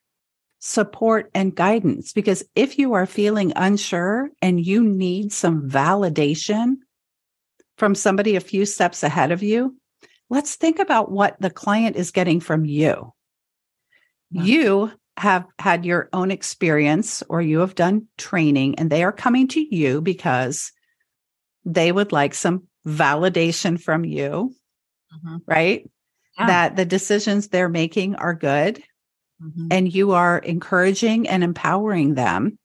support 0.66 1.30
and 1.36 1.56
guidance. 1.56 2.12
Because 2.12 2.44
if 2.56 2.80
you 2.80 2.94
are 2.94 3.06
feeling 3.06 3.54
unsure 3.56 4.32
and 4.42 4.66
you 4.66 4.84
need 4.84 5.32
some 5.32 5.70
validation 5.70 6.78
from 7.78 7.94
somebody 7.94 8.36
a 8.36 8.42
few 8.42 8.66
steps 8.66 9.04
ahead 9.04 9.32
of 9.32 9.44
you, 9.44 9.78
let's 10.32 10.56
think 10.56 10.80
about 10.80 11.12
what 11.12 11.40
the 11.40 11.52
client 11.52 11.96
is 11.96 12.10
getting 12.10 12.40
from 12.40 12.66
you. 12.66 13.14
Yeah. 14.32 14.42
You 14.42 14.92
have 15.18 15.46
had 15.60 15.86
your 15.86 16.10
own 16.14 16.32
experience 16.32 17.22
or 17.30 17.44
you 17.44 17.60
have 17.60 17.76
done 17.76 18.08
training 18.18 18.80
and 18.80 18.90
they 18.90 19.04
are 19.04 19.14
coming 19.14 19.48
to 19.50 19.76
you 19.76 20.02
because 20.02 20.72
they 21.64 21.92
would 21.92 22.12
like 22.12 22.34
some 22.34 22.64
validation 22.88 23.80
from 23.80 24.04
you, 24.04 24.52
mm-hmm. 25.14 25.38
right? 25.46 25.88
Yeah. 26.40 26.48
That 26.48 26.76
the 26.76 26.86
decisions 26.86 27.50
they're 27.50 27.70
making 27.70 28.16
are 28.16 28.34
good 28.34 28.84
mm-hmm. 29.42 29.68
and 29.72 29.94
you 29.94 30.12
are 30.12 30.38
encouraging 30.40 31.28
and 31.28 31.44
empowering 31.44 32.16
them 32.16 32.58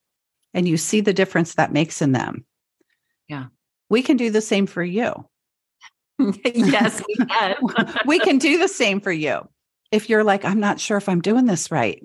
and 0.55 0.69
you 0.69 0.77
see 0.77 1.00
the 1.00 1.12
difference 1.12 1.55
that 1.55 1.73
makes 1.73 2.03
in 2.03 2.12
them. 2.12 2.45
Yeah. 3.29 3.47
We 3.89 4.03
can 4.03 4.17
do 4.17 4.31
the 4.31 4.41
same 4.41 4.67
for 4.67 4.83
you. 4.83 5.27
yes, 6.45 7.03
we 7.07 7.15
can. 7.27 7.57
we 8.07 8.19
can 8.19 8.39
do 8.39 8.59
the 8.59 8.69
same 8.69 9.00
for 9.00 9.12
you. 9.12 9.49
If 9.91 10.09
you're 10.09 10.25
like, 10.25 10.45
I'm 10.45 10.61
not 10.61 10.81
sure 10.81 10.97
if 10.97 11.09
I'm 11.09 11.21
doing 11.21 11.47
this 11.47 11.71
right. 11.71 12.03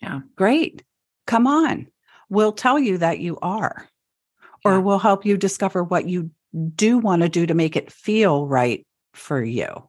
Yeah. 0.00 0.20
Great. 0.36 0.82
Come 1.26 1.46
on. 1.46 1.88
We'll 2.28 2.52
tell 2.52 2.78
you 2.78 2.98
that 2.98 3.20
you 3.20 3.38
are, 3.42 3.88
yeah. 4.64 4.72
or 4.72 4.80
we'll 4.80 4.98
help 4.98 5.24
you 5.24 5.36
discover 5.36 5.84
what 5.84 6.08
you 6.08 6.30
do 6.74 6.98
want 6.98 7.22
to 7.22 7.28
do 7.28 7.46
to 7.46 7.54
make 7.54 7.76
it 7.76 7.92
feel 7.92 8.46
right 8.46 8.86
for 9.12 9.42
you. 9.42 9.88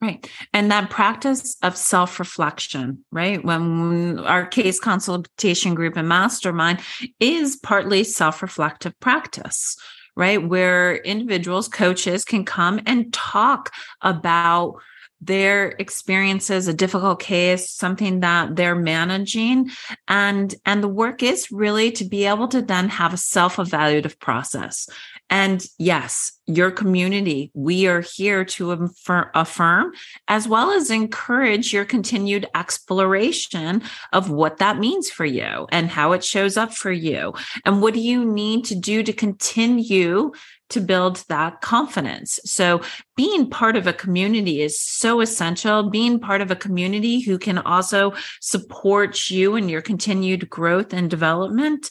Right. 0.00 0.30
And 0.52 0.70
that 0.70 0.90
practice 0.90 1.56
of 1.62 1.76
self 1.76 2.20
reflection, 2.20 3.04
right? 3.10 3.44
When 3.44 4.20
our 4.20 4.46
case 4.46 4.78
consultation 4.78 5.74
group 5.74 5.96
and 5.96 6.08
mastermind 6.08 6.80
is 7.18 7.56
partly 7.56 8.04
self 8.04 8.40
reflective 8.40 8.98
practice, 9.00 9.76
right? 10.14 10.40
Where 10.46 10.96
individuals, 10.98 11.66
coaches 11.66 12.24
can 12.24 12.44
come 12.44 12.80
and 12.86 13.12
talk 13.12 13.72
about 14.00 14.76
their 15.20 15.70
experiences 15.80 16.68
a 16.68 16.72
difficult 16.72 17.18
case 17.18 17.70
something 17.72 18.20
that 18.20 18.54
they're 18.54 18.76
managing 18.76 19.68
and 20.06 20.54
and 20.64 20.80
the 20.82 20.88
work 20.88 21.24
is 21.24 21.50
really 21.50 21.90
to 21.90 22.04
be 22.04 22.24
able 22.24 22.46
to 22.46 22.62
then 22.62 22.88
have 22.88 23.12
a 23.12 23.16
self-evaluative 23.16 24.16
process 24.20 24.88
and 25.30 25.64
yes, 25.78 26.32
your 26.46 26.70
community, 26.70 27.50
we 27.54 27.86
are 27.86 28.00
here 28.00 28.44
to 28.44 28.72
affirm, 28.72 29.30
affirm, 29.34 29.92
as 30.28 30.48
well 30.48 30.70
as 30.70 30.90
encourage 30.90 31.72
your 31.72 31.84
continued 31.84 32.46
exploration 32.54 33.82
of 34.12 34.30
what 34.30 34.56
that 34.58 34.78
means 34.78 35.10
for 35.10 35.26
you 35.26 35.66
and 35.70 35.90
how 35.90 36.12
it 36.12 36.24
shows 36.24 36.56
up 36.56 36.72
for 36.72 36.92
you. 36.92 37.34
And 37.66 37.82
what 37.82 37.94
do 37.94 38.00
you 38.00 38.24
need 38.24 38.64
to 38.66 38.74
do 38.74 39.02
to 39.02 39.12
continue 39.12 40.32
to 40.70 40.80
build 40.80 41.24
that 41.28 41.60
confidence. 41.60 42.38
So 42.44 42.82
being 43.16 43.48
part 43.48 43.76
of 43.76 43.86
a 43.86 43.92
community 43.92 44.60
is 44.60 44.78
so 44.78 45.20
essential. 45.20 45.88
Being 45.88 46.20
part 46.20 46.40
of 46.40 46.50
a 46.50 46.56
community 46.56 47.20
who 47.20 47.38
can 47.38 47.58
also 47.58 48.12
support 48.40 49.30
you 49.30 49.56
in 49.56 49.68
your 49.68 49.80
continued 49.80 50.50
growth 50.50 50.92
and 50.92 51.08
development. 51.08 51.88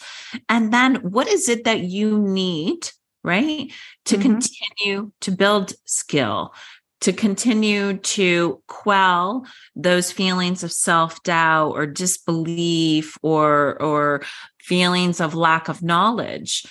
And 0.47 0.71
then 0.71 0.95
what 0.97 1.27
is 1.27 1.49
it 1.49 1.63
that 1.63 1.81
you 1.81 2.19
need 2.19 2.89
right? 3.27 3.71
To 4.05 4.15
mm-hmm. 4.15 4.39
continue 4.39 5.11
to 5.19 5.31
build 5.31 5.73
skill, 5.85 6.53
to 7.01 7.11
continue 7.11 7.97
to 7.97 8.63
quell 8.67 9.45
those 9.75 10.11
feelings 10.11 10.63
of 10.63 10.71
self-doubt 10.71 11.73
or 11.73 11.85
disbelief 11.85 13.17
or 13.21 13.79
or 13.81 14.23
feelings 14.61 15.19
of 15.19 15.35
lack 15.35 15.67
of 15.67 15.83
knowledge. 15.83 16.65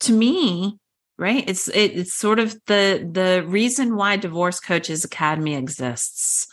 To 0.00 0.12
me, 0.12 0.78
right? 1.18 1.42
It's 1.48 1.66
it, 1.66 1.98
it's 1.98 2.14
sort 2.14 2.38
of 2.38 2.54
the 2.66 3.06
the 3.12 3.44
reason 3.44 3.96
why 3.96 4.16
Divorce 4.16 4.60
Coaches 4.60 5.04
Academy 5.04 5.56
exists 5.56 6.46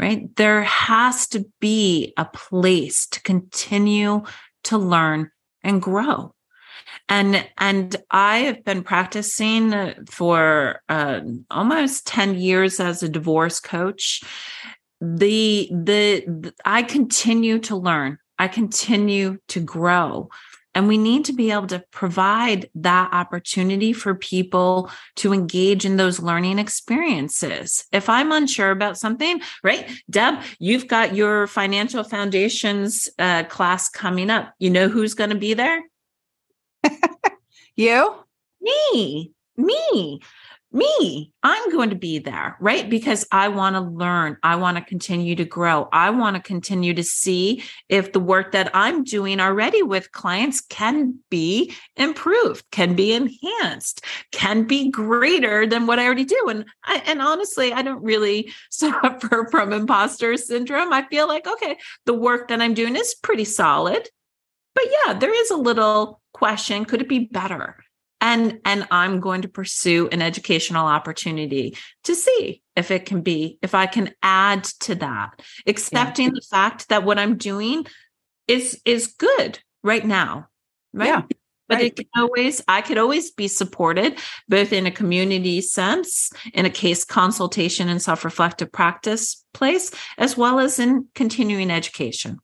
right? 0.00 0.34
There 0.36 0.62
has 0.62 1.26
to 1.28 1.44
be 1.58 2.14
a 2.16 2.24
place 2.24 3.08
to 3.08 3.20
continue 3.20 4.22
to 4.62 4.78
learn 4.78 5.32
and 5.64 5.82
grow 5.82 6.34
and 7.08 7.48
and 7.58 7.96
i 8.10 8.38
have 8.38 8.64
been 8.64 8.82
practicing 8.82 9.94
for 10.10 10.80
uh, 10.88 11.20
almost 11.50 12.06
10 12.06 12.38
years 12.38 12.80
as 12.80 13.02
a 13.02 13.08
divorce 13.08 13.60
coach 13.60 14.22
the, 15.00 15.68
the 15.70 16.24
the 16.26 16.54
i 16.64 16.82
continue 16.82 17.58
to 17.58 17.76
learn 17.76 18.18
i 18.38 18.48
continue 18.48 19.38
to 19.48 19.60
grow 19.60 20.28
and 20.78 20.86
we 20.86 20.96
need 20.96 21.24
to 21.24 21.32
be 21.32 21.50
able 21.50 21.66
to 21.66 21.82
provide 21.90 22.70
that 22.76 23.12
opportunity 23.12 23.92
for 23.92 24.14
people 24.14 24.90
to 25.16 25.32
engage 25.32 25.84
in 25.84 25.96
those 25.96 26.20
learning 26.20 26.60
experiences. 26.60 27.84
If 27.90 28.08
I'm 28.08 28.30
unsure 28.30 28.70
about 28.70 28.96
something, 28.96 29.40
right? 29.64 29.90
Deb, 30.08 30.40
you've 30.60 30.86
got 30.86 31.16
your 31.16 31.48
financial 31.48 32.04
foundations 32.04 33.10
uh, 33.18 33.42
class 33.44 33.88
coming 33.88 34.30
up. 34.30 34.54
You 34.60 34.70
know 34.70 34.88
who's 34.88 35.14
going 35.14 35.30
to 35.30 35.36
be 35.36 35.54
there? 35.54 35.82
you? 37.76 38.14
Me, 38.60 39.32
me, 39.56 40.20
me. 40.70 41.32
I'm 41.42 41.70
going 41.70 41.90
to 41.90 41.96
be 41.96 42.18
there, 42.18 42.56
right? 42.60 42.88
Because 42.88 43.26
I 43.32 43.48
want 43.48 43.74
to 43.76 43.80
learn. 43.80 44.36
I 44.42 44.56
want 44.56 44.76
to 44.76 44.84
continue 44.84 45.34
to 45.36 45.44
grow. 45.44 45.88
I 45.92 46.10
want 46.10 46.36
to 46.36 46.42
continue 46.42 46.92
to 46.94 47.02
see 47.02 47.62
if 47.88 48.12
the 48.12 48.20
work 48.20 48.52
that 48.52 48.70
I'm 48.74 49.02
doing 49.02 49.40
already 49.40 49.82
with 49.82 50.12
clients 50.12 50.60
can 50.60 51.18
be 51.30 51.72
improved, 51.96 52.64
can 52.70 52.94
be 52.94 53.12
enhanced, 53.12 54.04
can 54.32 54.64
be 54.64 54.90
greater 54.90 55.66
than 55.66 55.86
what 55.86 55.98
I 55.98 56.04
already 56.04 56.26
do. 56.26 56.46
And 56.50 56.66
I, 56.84 57.02
and 57.06 57.22
honestly, 57.22 57.72
I 57.72 57.82
don't 57.82 58.02
really 58.02 58.52
suffer 58.70 59.48
from 59.50 59.72
imposter 59.72 60.36
syndrome. 60.36 60.92
I 60.92 61.06
feel 61.08 61.28
like, 61.28 61.46
okay, 61.46 61.78
the 62.04 62.14
work 62.14 62.48
that 62.48 62.60
I'm 62.60 62.74
doing 62.74 62.94
is 62.94 63.14
pretty 63.14 63.44
solid. 63.44 64.08
But 64.78 64.92
yeah, 65.06 65.14
there 65.14 65.34
is 65.34 65.50
a 65.50 65.56
little 65.56 66.20
question 66.32 66.84
could 66.84 67.00
it 67.00 67.08
be 67.08 67.18
better 67.18 67.76
and 68.20 68.60
and 68.64 68.86
i'm 68.90 69.18
going 69.18 69.42
to 69.42 69.48
pursue 69.48 70.08
an 70.12 70.22
educational 70.22 70.86
opportunity 70.86 71.76
to 72.04 72.14
see 72.14 72.62
if 72.76 72.90
it 72.90 73.04
can 73.06 73.22
be 73.22 73.58
if 73.60 73.74
i 73.74 73.86
can 73.86 74.14
add 74.22 74.62
to 74.64 74.94
that 74.94 75.42
accepting 75.66 76.26
yeah. 76.26 76.32
the 76.34 76.46
fact 76.48 76.88
that 76.90 77.04
what 77.04 77.18
i'm 77.18 77.36
doing 77.36 77.84
is 78.46 78.80
is 78.84 79.08
good 79.18 79.58
right 79.82 80.06
now 80.06 80.46
right 80.92 81.08
yeah 81.08 81.22
but 81.68 81.76
right. 81.76 81.86
it 81.86 81.96
can 81.96 82.06
always 82.16 82.62
i 82.68 82.80
could 82.80 82.98
always 82.98 83.30
be 83.32 83.48
supported 83.48 84.16
both 84.48 84.72
in 84.72 84.86
a 84.86 84.92
community 84.92 85.60
sense 85.60 86.30
in 86.52 86.66
a 86.66 86.70
case 86.70 87.04
consultation 87.04 87.88
and 87.88 88.00
self-reflective 88.00 88.70
practice 88.70 89.44
place 89.54 89.90
as 90.18 90.36
well 90.36 90.60
as 90.60 90.78
in 90.78 91.06
continuing 91.14 91.70
education 91.70 92.38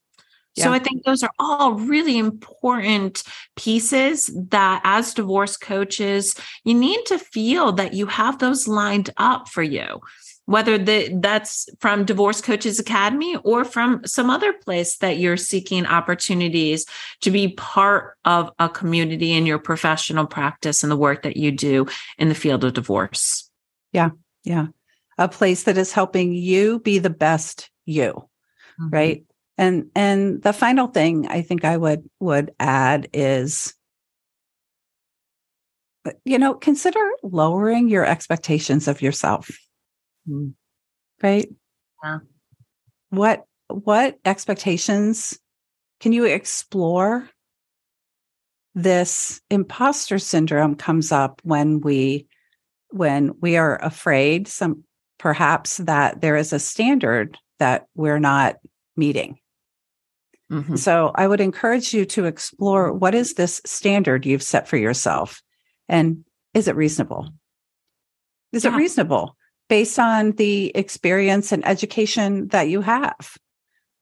so 0.57 0.71
I 0.71 0.79
think 0.79 1.03
those 1.03 1.21
are 1.21 1.31
all 1.37 1.73
really 1.73 2.17
important 2.17 3.23
pieces 3.55 4.31
that 4.49 4.81
as 4.83 5.13
divorce 5.13 5.57
coaches, 5.57 6.35
you 6.63 6.73
need 6.73 7.05
to 7.07 7.19
feel 7.19 7.73
that 7.73 7.93
you 7.93 8.05
have 8.05 8.39
those 8.39 8.67
lined 8.67 9.09
up 9.17 9.49
for 9.49 9.63
you. 9.63 9.99
Whether 10.45 10.77
the, 10.77 11.17
that's 11.21 11.67
from 11.79 12.05
Divorce 12.05 12.39
Coaches 12.39 12.79
Academy 12.79 13.35
or 13.37 13.65
from 13.65 14.05
some 14.05 14.29
other 14.29 14.53
place 14.53 14.97
that 14.97 15.17
you're 15.17 15.37
seeking 15.37 15.87
opportunities 15.87 16.85
to 17.21 17.31
be 17.31 17.49
part 17.53 18.15
of 18.25 18.51
a 18.59 18.69
community 18.69 19.33
in 19.33 19.47
your 19.47 19.57
professional 19.57 20.27
practice 20.27 20.83
and 20.83 20.91
the 20.91 20.97
work 20.97 21.23
that 21.23 21.35
you 21.35 21.51
do 21.51 21.87
in 22.19 22.29
the 22.29 22.35
field 22.35 22.63
of 22.63 22.73
divorce. 22.73 23.49
Yeah. 23.91 24.11
Yeah. 24.43 24.67
A 25.17 25.27
place 25.27 25.63
that 25.63 25.77
is 25.77 25.91
helping 25.91 26.33
you 26.33 26.79
be 26.79 26.99
the 26.99 27.09
best 27.09 27.71
you, 27.85 28.13
mm-hmm. 28.79 28.89
right? 28.89 29.25
And 29.57 29.89
and 29.95 30.41
the 30.41 30.53
final 30.53 30.87
thing 30.87 31.27
I 31.27 31.41
think 31.41 31.63
I 31.63 31.77
would 31.77 32.09
would 32.19 32.51
add 32.59 33.07
is 33.13 33.73
uh, 36.05 36.11
you 36.23 36.37
know, 36.37 36.53
consider 36.53 37.03
lowering 37.23 37.89
your 37.89 38.05
expectations 38.05 38.87
of 38.87 39.01
yourself. 39.01 39.49
Mm. 40.29 40.53
Right? 41.23 41.47
Yeah. 42.03 42.19
What 43.09 43.45
what 43.69 44.19
expectations 44.25 45.39
can 45.99 46.11
you 46.11 46.25
explore? 46.25 47.29
This 48.77 49.39
imposter 49.49 50.19
syndrome 50.19 50.75
comes 50.75 51.13
up 51.13 51.39
when 51.43 51.79
we 51.79 52.27
when 52.89 53.33
we 53.39 53.55
are 53.55 53.81
afraid 53.81 54.49
some 54.49 54.83
perhaps 55.17 55.77
that 55.77 56.19
there 56.19 56.35
is 56.35 56.51
a 56.51 56.59
standard 56.59 57.37
that 57.59 57.87
we're 57.95 58.19
not 58.19 58.57
meeting 58.97 59.37
Mm-hmm. 60.51 60.75
So 60.75 61.11
I 61.15 61.27
would 61.27 61.41
encourage 61.41 61.93
you 61.93 62.05
to 62.05 62.25
explore 62.25 62.93
what 62.93 63.15
is 63.15 63.33
this 63.33 63.61
standard 63.65 64.25
you've 64.25 64.43
set 64.43 64.67
for 64.67 64.77
yourself 64.77 65.41
and 65.89 66.23
is 66.53 66.67
it 66.67 66.75
reasonable? 66.75 67.29
Is 68.51 68.63
yeah. 68.63 68.73
it 68.73 68.77
reasonable 68.77 69.35
based 69.69 69.99
on 69.99 70.31
the 70.33 70.71
experience 70.75 71.51
and 71.51 71.67
education 71.67 72.47
that 72.49 72.69
you 72.69 72.81
have? 72.81 73.37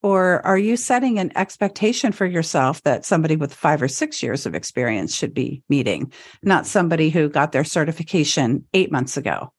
Or 0.03 0.45
are 0.45 0.57
you 0.57 0.75
setting 0.75 1.17
an 1.17 1.31
expectation 1.37 2.11
for 2.11 2.25
yourself 2.25 2.83
that 2.83 3.05
somebody 3.05 3.37
with 3.37 3.53
five 3.53 3.81
or 3.81 3.87
six 3.87 4.21
years 4.21 4.45
of 4.45 4.53
experience 4.53 5.15
should 5.15 5.33
be 5.33 5.63
meeting, 5.69 6.11
not 6.43 6.67
somebody 6.67 7.09
who 7.09 7.29
got 7.29 7.53
their 7.53 7.63
certification 7.63 8.65
eight 8.73 8.91
months 8.91 9.15
ago 9.15 9.53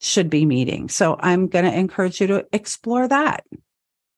should 0.00 0.28
be 0.28 0.44
meeting? 0.44 0.88
So 0.88 1.16
I'm 1.20 1.46
going 1.46 1.64
to 1.64 1.72
encourage 1.72 2.20
you 2.20 2.26
to 2.26 2.46
explore 2.52 3.06
that. 3.06 3.44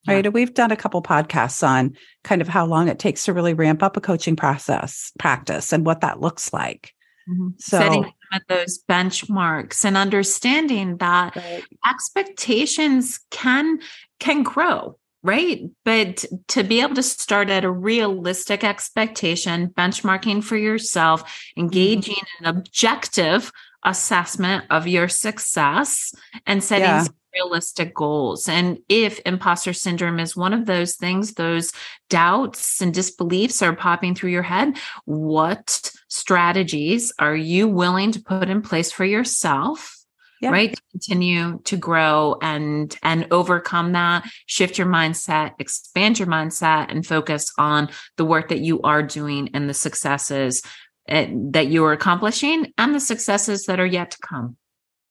Yeah. 0.08 0.14
Right. 0.14 0.32
We've 0.32 0.54
done 0.54 0.72
a 0.72 0.76
couple 0.76 1.02
podcasts 1.02 1.66
on 1.66 1.96
kind 2.24 2.40
of 2.40 2.48
how 2.48 2.66
long 2.66 2.88
it 2.88 2.98
takes 2.98 3.24
to 3.26 3.32
really 3.32 3.54
ramp 3.54 3.82
up 3.82 3.96
a 3.96 4.00
coaching 4.00 4.36
process 4.36 5.12
practice 5.18 5.72
and 5.72 5.84
what 5.84 6.00
that 6.00 6.20
looks 6.20 6.52
like. 6.52 6.94
Mm-hmm. 7.28 7.48
So 7.58 7.78
setting 7.78 8.12
those 8.48 8.82
benchmarks 8.88 9.84
and 9.84 9.96
understanding 9.96 10.96
that 10.98 11.36
right. 11.36 11.64
expectations 11.88 13.20
can 13.30 13.78
can 14.18 14.42
grow 14.42 14.98
right 15.22 15.62
but 15.84 16.24
to 16.46 16.62
be 16.62 16.80
able 16.80 16.94
to 16.94 17.02
start 17.02 17.50
at 17.50 17.64
a 17.64 17.70
realistic 17.70 18.62
expectation 18.64 19.68
benchmarking 19.68 20.42
for 20.42 20.56
yourself 20.56 21.22
mm-hmm. 21.22 21.60
engaging 21.60 22.14
mm-hmm. 22.14 22.44
in 22.44 22.50
an 22.50 22.56
objective 22.56 23.50
assessment 23.84 24.64
of 24.70 24.86
your 24.86 25.08
success 25.08 26.12
and 26.46 26.62
setting 26.62 26.84
yeah. 26.84 27.06
realistic 27.34 27.94
goals 27.94 28.48
and 28.48 28.78
if 28.88 29.20
imposter 29.24 29.72
syndrome 29.72 30.18
is 30.18 30.36
one 30.36 30.52
of 30.52 30.66
those 30.66 30.96
things 30.96 31.34
those 31.34 31.72
doubts 32.10 32.80
and 32.80 32.92
disbeliefs 32.92 33.62
are 33.62 33.76
popping 33.76 34.14
through 34.14 34.30
your 34.30 34.42
head 34.42 34.76
what 35.04 35.92
strategies 36.08 37.12
are 37.20 37.36
you 37.36 37.68
willing 37.68 38.10
to 38.10 38.20
put 38.20 38.48
in 38.48 38.62
place 38.62 38.90
for 38.90 39.04
yourself 39.04 39.98
yeah. 40.40 40.50
right 40.50 40.74
to 40.74 40.82
continue 40.90 41.60
to 41.64 41.76
grow 41.76 42.36
and 42.42 42.96
and 43.02 43.26
overcome 43.30 43.92
that 43.92 44.28
shift 44.46 44.78
your 44.78 44.86
mindset 44.86 45.52
expand 45.58 46.18
your 46.18 46.28
mindset 46.28 46.90
and 46.90 47.06
focus 47.06 47.52
on 47.58 47.88
the 48.16 48.24
work 48.24 48.48
that 48.48 48.60
you 48.60 48.80
are 48.82 49.02
doing 49.02 49.50
and 49.54 49.68
the 49.68 49.74
successes 49.74 50.62
that 51.08 51.68
you 51.68 51.84
are 51.84 51.92
accomplishing 51.92 52.72
and 52.76 52.94
the 52.94 53.00
successes 53.00 53.66
that 53.66 53.80
are 53.80 53.86
yet 53.86 54.12
to 54.12 54.18
come. 54.18 54.56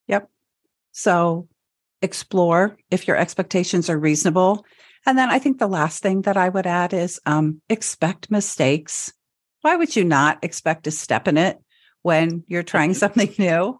Yep. 0.07 0.29
So 0.91 1.47
explore 2.01 2.77
if 2.91 3.07
your 3.07 3.17
expectations 3.17 3.89
are 3.89 3.97
reasonable. 3.97 4.65
And 5.05 5.17
then 5.17 5.29
i 5.29 5.39
think 5.39 5.57
the 5.57 5.67
last 5.67 6.03
thing 6.03 6.23
that 6.23 6.38
i 6.38 6.49
would 6.49 6.67
add 6.67 6.93
is 6.93 7.19
um, 7.25 7.62
expect 7.69 8.29
mistakes. 8.29 9.13
Why 9.62 9.75
would 9.75 9.95
you 9.95 10.03
not 10.03 10.43
expect 10.43 10.83
to 10.83 10.91
step 10.91 11.27
in 11.27 11.38
it 11.38 11.57
when 12.01 12.43
you're 12.47 12.63
trying 12.63 12.93
something 12.93 13.33
new? 13.38 13.79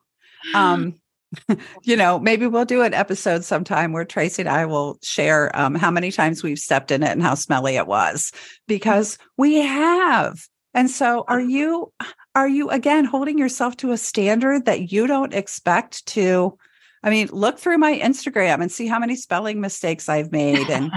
Um, 0.56 0.96
you 1.84 1.96
know, 1.96 2.20
maybe 2.20 2.48
we'll 2.48 2.66
do 2.66 2.82
an 2.82 2.94
episode 2.94 3.44
sometime 3.44 3.92
where 3.92 4.06
Tracy 4.06 4.44
and 4.44 4.50
I 4.50 4.66
will 4.66 4.98
share 5.04 5.54
um, 5.58 5.76
how 5.76 5.92
many 5.92 6.12
times 6.12 6.42
we've 6.42 6.58
stepped 6.58 6.92
in 6.92 7.04
it 7.04 7.10
and 7.10 7.22
how 7.22 7.36
smelly 7.36 7.76
it 7.76 7.88
was. 7.88 8.32
Because 8.68 9.18
we 9.38 9.56
have. 9.56 10.40
And 10.78 10.92
so 10.92 11.26
are 11.28 11.42
you 11.42 11.92
are 12.36 12.48
you 12.48 12.70
again 12.70 13.04
holding 13.04 13.40
yourself 13.40 13.76
to 13.78 13.92
a 13.92 13.98
standard 13.98 14.66
that 14.66 14.92
you 14.92 15.08
don't 15.08 15.34
expect 15.34 16.06
to 16.08 16.58
I 17.04 17.10
mean, 17.10 17.30
look 17.32 17.58
through 17.60 17.78
my 17.78 17.98
Instagram 18.00 18.62
and 18.62 18.72
see 18.72 18.88
how 18.88 19.00
many 19.00 19.16
spelling 19.16 19.62
mistakes 19.62 20.10
I've 20.10 20.32
made. 20.32 20.70
And 20.70 20.92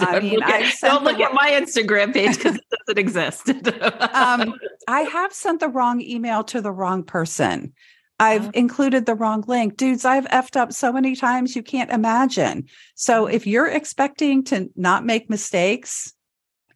I 0.00 0.20
mean, 0.22 0.42
I 0.42 0.70
don't 0.80 1.04
look 1.04 1.20
at 1.20 1.32
my 1.32 1.50
Instagram 1.50 2.12
page 2.12 2.36
because 2.36 2.56
it 2.56 2.64
doesn't 2.86 2.98
exist. 2.98 3.48
um, 4.14 4.54
I 4.88 5.02
have 5.02 5.32
sent 5.32 5.60
the 5.60 5.68
wrong 5.68 6.00
email 6.00 6.42
to 6.44 6.60
the 6.60 6.72
wrong 6.72 7.02
person. 7.04 7.72
I've 8.18 8.42
uh-huh. 8.42 8.50
included 8.54 9.06
the 9.06 9.14
wrong 9.14 9.44
link. 9.46 9.76
Dudes, 9.76 10.04
I've 10.04 10.26
effed 10.26 10.56
up 10.56 10.72
so 10.72 10.92
many 10.92 11.14
times 11.14 11.54
you 11.54 11.62
can't 11.62 11.90
imagine. 11.90 12.66
So 12.94 13.26
if 13.26 13.46
you're 13.46 13.68
expecting 13.68 14.42
to 14.44 14.68
not 14.74 15.06
make 15.06 15.30
mistakes, 15.30 16.12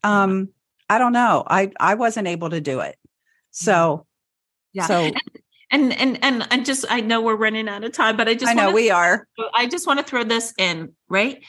um, 0.04 0.50
I 0.92 0.98
don't 0.98 1.14
know. 1.14 1.42
I 1.46 1.70
I 1.80 1.94
wasn't 1.94 2.28
able 2.28 2.50
to 2.50 2.60
do 2.60 2.80
it. 2.80 2.96
Mm-hmm. 2.96 3.64
So 3.64 4.06
yeah. 4.74 4.86
So 4.86 5.10
and 5.70 5.92
and 5.92 6.22
and 6.22 6.46
and 6.50 6.66
just 6.66 6.84
I 6.90 7.00
know 7.00 7.22
we're 7.22 7.36
running 7.36 7.66
out 7.66 7.82
of 7.82 7.92
time, 7.92 8.18
but 8.18 8.28
I 8.28 8.34
just 8.34 8.50
I 8.50 8.52
know 8.52 8.72
we 8.72 8.90
are. 8.90 9.26
I 9.54 9.66
just 9.68 9.86
want 9.86 10.00
to 10.00 10.04
throw 10.04 10.22
this 10.22 10.52
in, 10.58 10.92
right? 11.08 11.42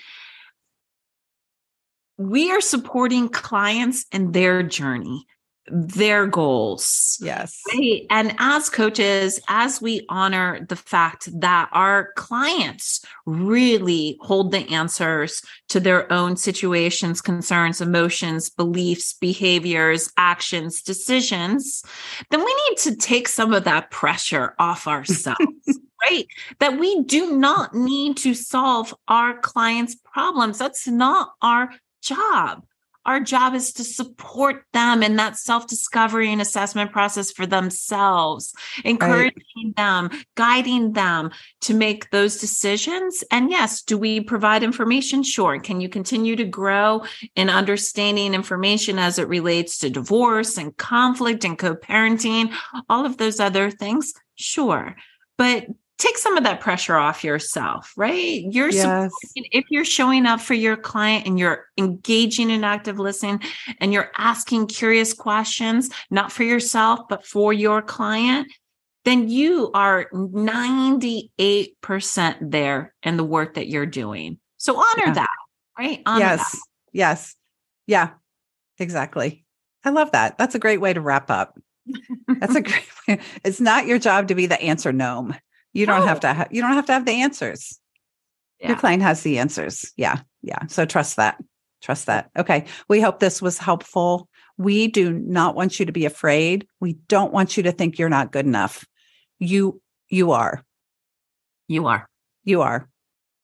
We 2.18 2.52
are 2.52 2.62
supporting 2.62 3.28
clients 3.28 4.06
and 4.14 4.34
their 4.34 4.64
journey 4.64 5.26
their 5.68 6.28
goals. 6.28 7.18
Yes. 7.22 7.62
Right? 7.74 8.06
And 8.10 8.36
as 8.40 8.70
coaches, 8.70 9.40
as 9.48 9.82
we 9.82 10.06
honor 10.10 10.66
the 10.68 10.76
fact 10.76 11.30
that 11.40 11.70
our 11.72 12.12
clients 12.16 13.06
really 13.26 14.18
hold 14.22 14.52
the 14.52 14.70
answers 14.74 15.42
to 15.70 15.80
their 15.80 16.12
own 16.12 16.36
situations, 16.36 17.22
concerns, 17.22 17.82
emotions, 17.82 18.50
beliefs, 18.50 19.14
behaviors, 19.14 20.12
actions, 20.18 20.82
decisions, 20.82 21.84
then 22.30 22.44
we 22.44 22.56
need 22.70 22.78
to 22.80 22.96
take 22.96 23.28
some 23.28 23.54
of 23.54 23.64
that 23.64 23.92
pressure 23.92 24.56
off 24.60 24.88
ourselves. 24.88 25.40
right? 26.02 26.28
That 26.60 26.78
we 26.78 27.04
do 27.04 27.38
not 27.38 27.74
need 27.74 28.18
to 28.18 28.34
solve 28.34 28.94
our 29.08 29.38
clients' 29.40 29.96
problems. 29.96 30.58
That's 30.58 30.86
not 30.88 31.32
our 31.42 31.70
job 32.02 32.66
our 33.06 33.20
job 33.20 33.54
is 33.54 33.74
to 33.74 33.84
support 33.84 34.66
them 34.74 35.04
in 35.04 35.18
that 35.18 35.38
self 35.38 35.68
discovery 35.68 36.32
and 36.32 36.42
assessment 36.42 36.92
process 36.92 37.32
for 37.32 37.46
themselves, 37.46 38.54
encouraging 38.84 39.44
right. 39.66 39.76
them, 39.76 40.10
guiding 40.36 40.94
them 40.94 41.32
to 41.62 41.74
make 41.74 42.10
those 42.12 42.38
decisions. 42.40 43.24
And 43.32 43.50
yes, 43.50 43.82
do 43.82 43.98
we 43.98 44.22
provide 44.22 44.64
information? 44.64 45.24
Sure. 45.24 45.60
Can 45.60 45.82
you 45.82 45.90
continue 45.90 46.36
to 46.36 46.46
grow 46.46 47.04
in 47.36 47.50
understanding 47.50 48.34
information 48.34 49.00
as 49.00 49.20
it 49.20 49.28
relates 49.28 49.78
to 49.80 49.90
divorce 49.90 50.58
and 50.58 50.76
conflict 50.78 51.44
and 51.44 51.58
co 51.58 51.76
parenting, 51.76 52.54
all 52.90 53.06
of 53.06 53.18
those 53.18 53.40
other 53.40 53.70
things? 53.70 54.14
Sure. 54.36 54.96
But 55.38 55.68
take 56.04 56.18
some 56.18 56.36
of 56.38 56.44
that 56.44 56.60
pressure 56.60 56.96
off 56.96 57.24
yourself, 57.24 57.94
right? 57.96 58.44
You're 58.50 58.72
yes. 58.72 59.12
if 59.36 59.66
you're 59.70 59.86
showing 59.86 60.26
up 60.26 60.42
for 60.42 60.54
your 60.54 60.76
client 60.76 61.26
and 61.26 61.40
you're 61.40 61.66
engaging 61.78 62.50
in 62.50 62.66
active 62.66 63.00
listening 63.00 63.40
and 63.80 63.94
you're 63.94 64.12
asking 64.18 64.68
curious 64.68 65.14
questions, 65.14 65.90
not 66.12 66.30
for 66.32 66.44
yourself, 66.44 67.02
but 67.08 67.26
for 67.26 67.54
your 67.54 67.82
client, 67.82 68.52
then 69.06 69.30
you 69.30 69.72
are 69.74 70.10
98% 70.14 72.38
there 72.42 72.94
in 73.04 73.18
the 73.18 73.24
work 73.24 73.54
that 73.56 73.68
you're 73.68 73.86
doing. 73.86 74.40
So 74.58 74.78
honor 74.78 75.04
yeah. 75.06 75.14
that, 75.14 75.30
right? 75.80 76.02
Honor 76.06 76.20
yes. 76.20 76.52
That. 76.52 76.60
Yes. 76.92 77.36
Yeah. 77.88 78.10
Exactly. 78.78 79.46
I 79.86 79.90
love 79.90 80.12
that. 80.12 80.38
That's 80.38 80.56
a 80.56 80.60
great 80.60 80.82
way 80.82 80.94
to 80.94 81.02
wrap 81.02 81.32
up. 81.32 81.58
That's 82.28 82.56
a 82.56 82.62
great 82.62 82.88
way. 83.08 83.20
It's 83.44 83.62
not 83.62 83.88
your 83.88 84.00
job 84.00 84.30
to 84.30 84.36
be 84.36 84.46
the 84.46 84.62
answer 84.62 84.92
gnome. 84.92 85.36
You 85.74 85.86
don't 85.86 86.08
have 86.08 86.18
oh. 86.18 86.22
to. 86.22 86.34
Ha- 86.34 86.48
you 86.52 86.62
don't 86.62 86.74
have 86.74 86.86
to 86.86 86.94
have 86.94 87.06
the 87.06 87.22
answers. 87.22 87.80
Yeah. 88.60 88.70
Your 88.70 88.78
client 88.78 89.04
has 89.04 89.22
the 89.24 89.40
answers. 89.40 89.92
Yeah, 89.98 90.22
yeah. 90.42 90.68
So 90.68 90.86
trust 90.86 91.18
that. 91.18 91.44
Trust 91.82 92.06
that. 92.06 92.30
Okay. 92.38 92.66
We 92.88 93.02
hope 93.02 93.20
this 93.20 93.42
was 93.42 93.58
helpful. 93.58 94.30
We 94.58 94.88
do 94.88 95.12
not 95.12 95.56
want 95.56 95.80
you 95.80 95.86
to 95.86 95.92
be 95.92 96.06
afraid. 96.06 96.66
We 96.80 96.94
don't 97.08 97.34
want 97.34 97.58
you 97.58 97.64
to 97.64 97.72
think 97.72 97.98
you're 97.98 98.08
not 98.08 98.32
good 98.32 98.46
enough. 98.46 98.86
You 99.40 99.82
you 100.10 100.32
are. 100.32 100.64
You 101.68 101.88
are. 101.88 102.08
You 102.44 102.62
are. 102.62 102.88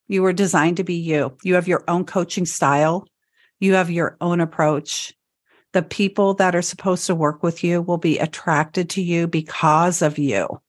You 0.07 0.21
were 0.21 0.33
designed 0.33 0.77
to 0.77 0.83
be 0.83 0.95
you. 0.95 1.37
You 1.43 1.55
have 1.55 1.67
your 1.67 1.83
own 1.87 2.05
coaching 2.05 2.45
style. 2.45 3.07
You 3.59 3.73
have 3.73 3.91
your 3.91 4.17
own 4.21 4.39
approach. 4.39 5.13
The 5.73 5.83
people 5.83 6.35
that 6.35 6.55
are 6.55 6.61
supposed 6.61 7.07
to 7.07 7.15
work 7.15 7.43
with 7.43 7.63
you 7.63 7.81
will 7.81 7.97
be 7.97 8.17
attracted 8.17 8.91
to 8.91 9.01
you 9.01 9.27
because 9.27 10.01
of 10.01 10.17
you. 10.17 10.61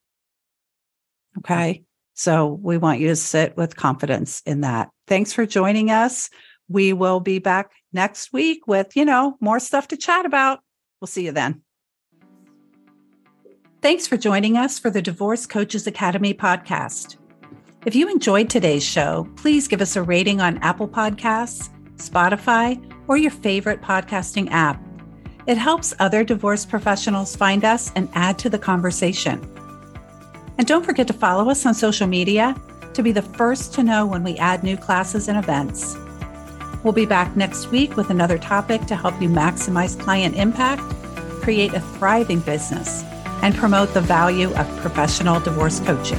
Okay. 1.38 1.84
So 2.14 2.48
we 2.48 2.76
want 2.76 3.00
you 3.00 3.08
to 3.08 3.16
sit 3.16 3.56
with 3.56 3.76
confidence 3.76 4.42
in 4.44 4.60
that. 4.60 4.90
Thanks 5.06 5.32
for 5.32 5.46
joining 5.46 5.90
us. 5.90 6.28
We 6.68 6.92
will 6.92 7.20
be 7.20 7.38
back 7.38 7.72
next 7.92 8.32
week 8.32 8.66
with, 8.66 8.94
you 8.94 9.04
know, 9.04 9.36
more 9.40 9.58
stuff 9.58 9.88
to 9.88 9.96
chat 9.96 10.26
about. 10.26 10.60
We'll 11.00 11.08
see 11.08 11.24
you 11.24 11.32
then. 11.32 11.62
Thanks 13.82 14.06
for 14.06 14.18
joining 14.18 14.58
us 14.58 14.78
for 14.78 14.90
the 14.90 15.00
Divorce 15.00 15.46
Coaches 15.46 15.86
Academy 15.86 16.34
podcast. 16.34 17.16
If 17.86 17.94
you 17.94 18.10
enjoyed 18.10 18.50
today's 18.50 18.84
show, 18.84 19.26
please 19.36 19.66
give 19.66 19.80
us 19.80 19.96
a 19.96 20.02
rating 20.02 20.42
on 20.42 20.58
Apple 20.58 20.86
Podcasts, 20.86 21.70
Spotify, 21.96 22.78
or 23.08 23.16
your 23.16 23.30
favorite 23.30 23.80
podcasting 23.80 24.50
app. 24.50 24.78
It 25.46 25.56
helps 25.56 25.94
other 25.98 26.22
divorce 26.22 26.66
professionals 26.66 27.34
find 27.34 27.64
us 27.64 27.90
and 27.96 28.10
add 28.12 28.38
to 28.40 28.50
the 28.50 28.58
conversation. 28.58 29.40
And 30.60 30.66
don't 30.66 30.84
forget 30.84 31.06
to 31.06 31.14
follow 31.14 31.48
us 31.48 31.64
on 31.64 31.72
social 31.72 32.06
media 32.06 32.54
to 32.92 33.02
be 33.02 33.12
the 33.12 33.22
first 33.22 33.72
to 33.72 33.82
know 33.82 34.04
when 34.04 34.22
we 34.22 34.36
add 34.36 34.62
new 34.62 34.76
classes 34.76 35.26
and 35.26 35.38
events. 35.38 35.96
We'll 36.84 36.92
be 36.92 37.06
back 37.06 37.34
next 37.34 37.68
week 37.68 37.96
with 37.96 38.10
another 38.10 38.36
topic 38.36 38.84
to 38.88 38.94
help 38.94 39.18
you 39.22 39.30
maximize 39.30 39.98
client 39.98 40.36
impact, 40.36 40.82
create 41.40 41.72
a 41.72 41.80
thriving 41.80 42.40
business, 42.40 43.02
and 43.40 43.54
promote 43.54 43.94
the 43.94 44.02
value 44.02 44.52
of 44.52 44.66
professional 44.82 45.40
divorce 45.40 45.80
coaching. 45.80 46.18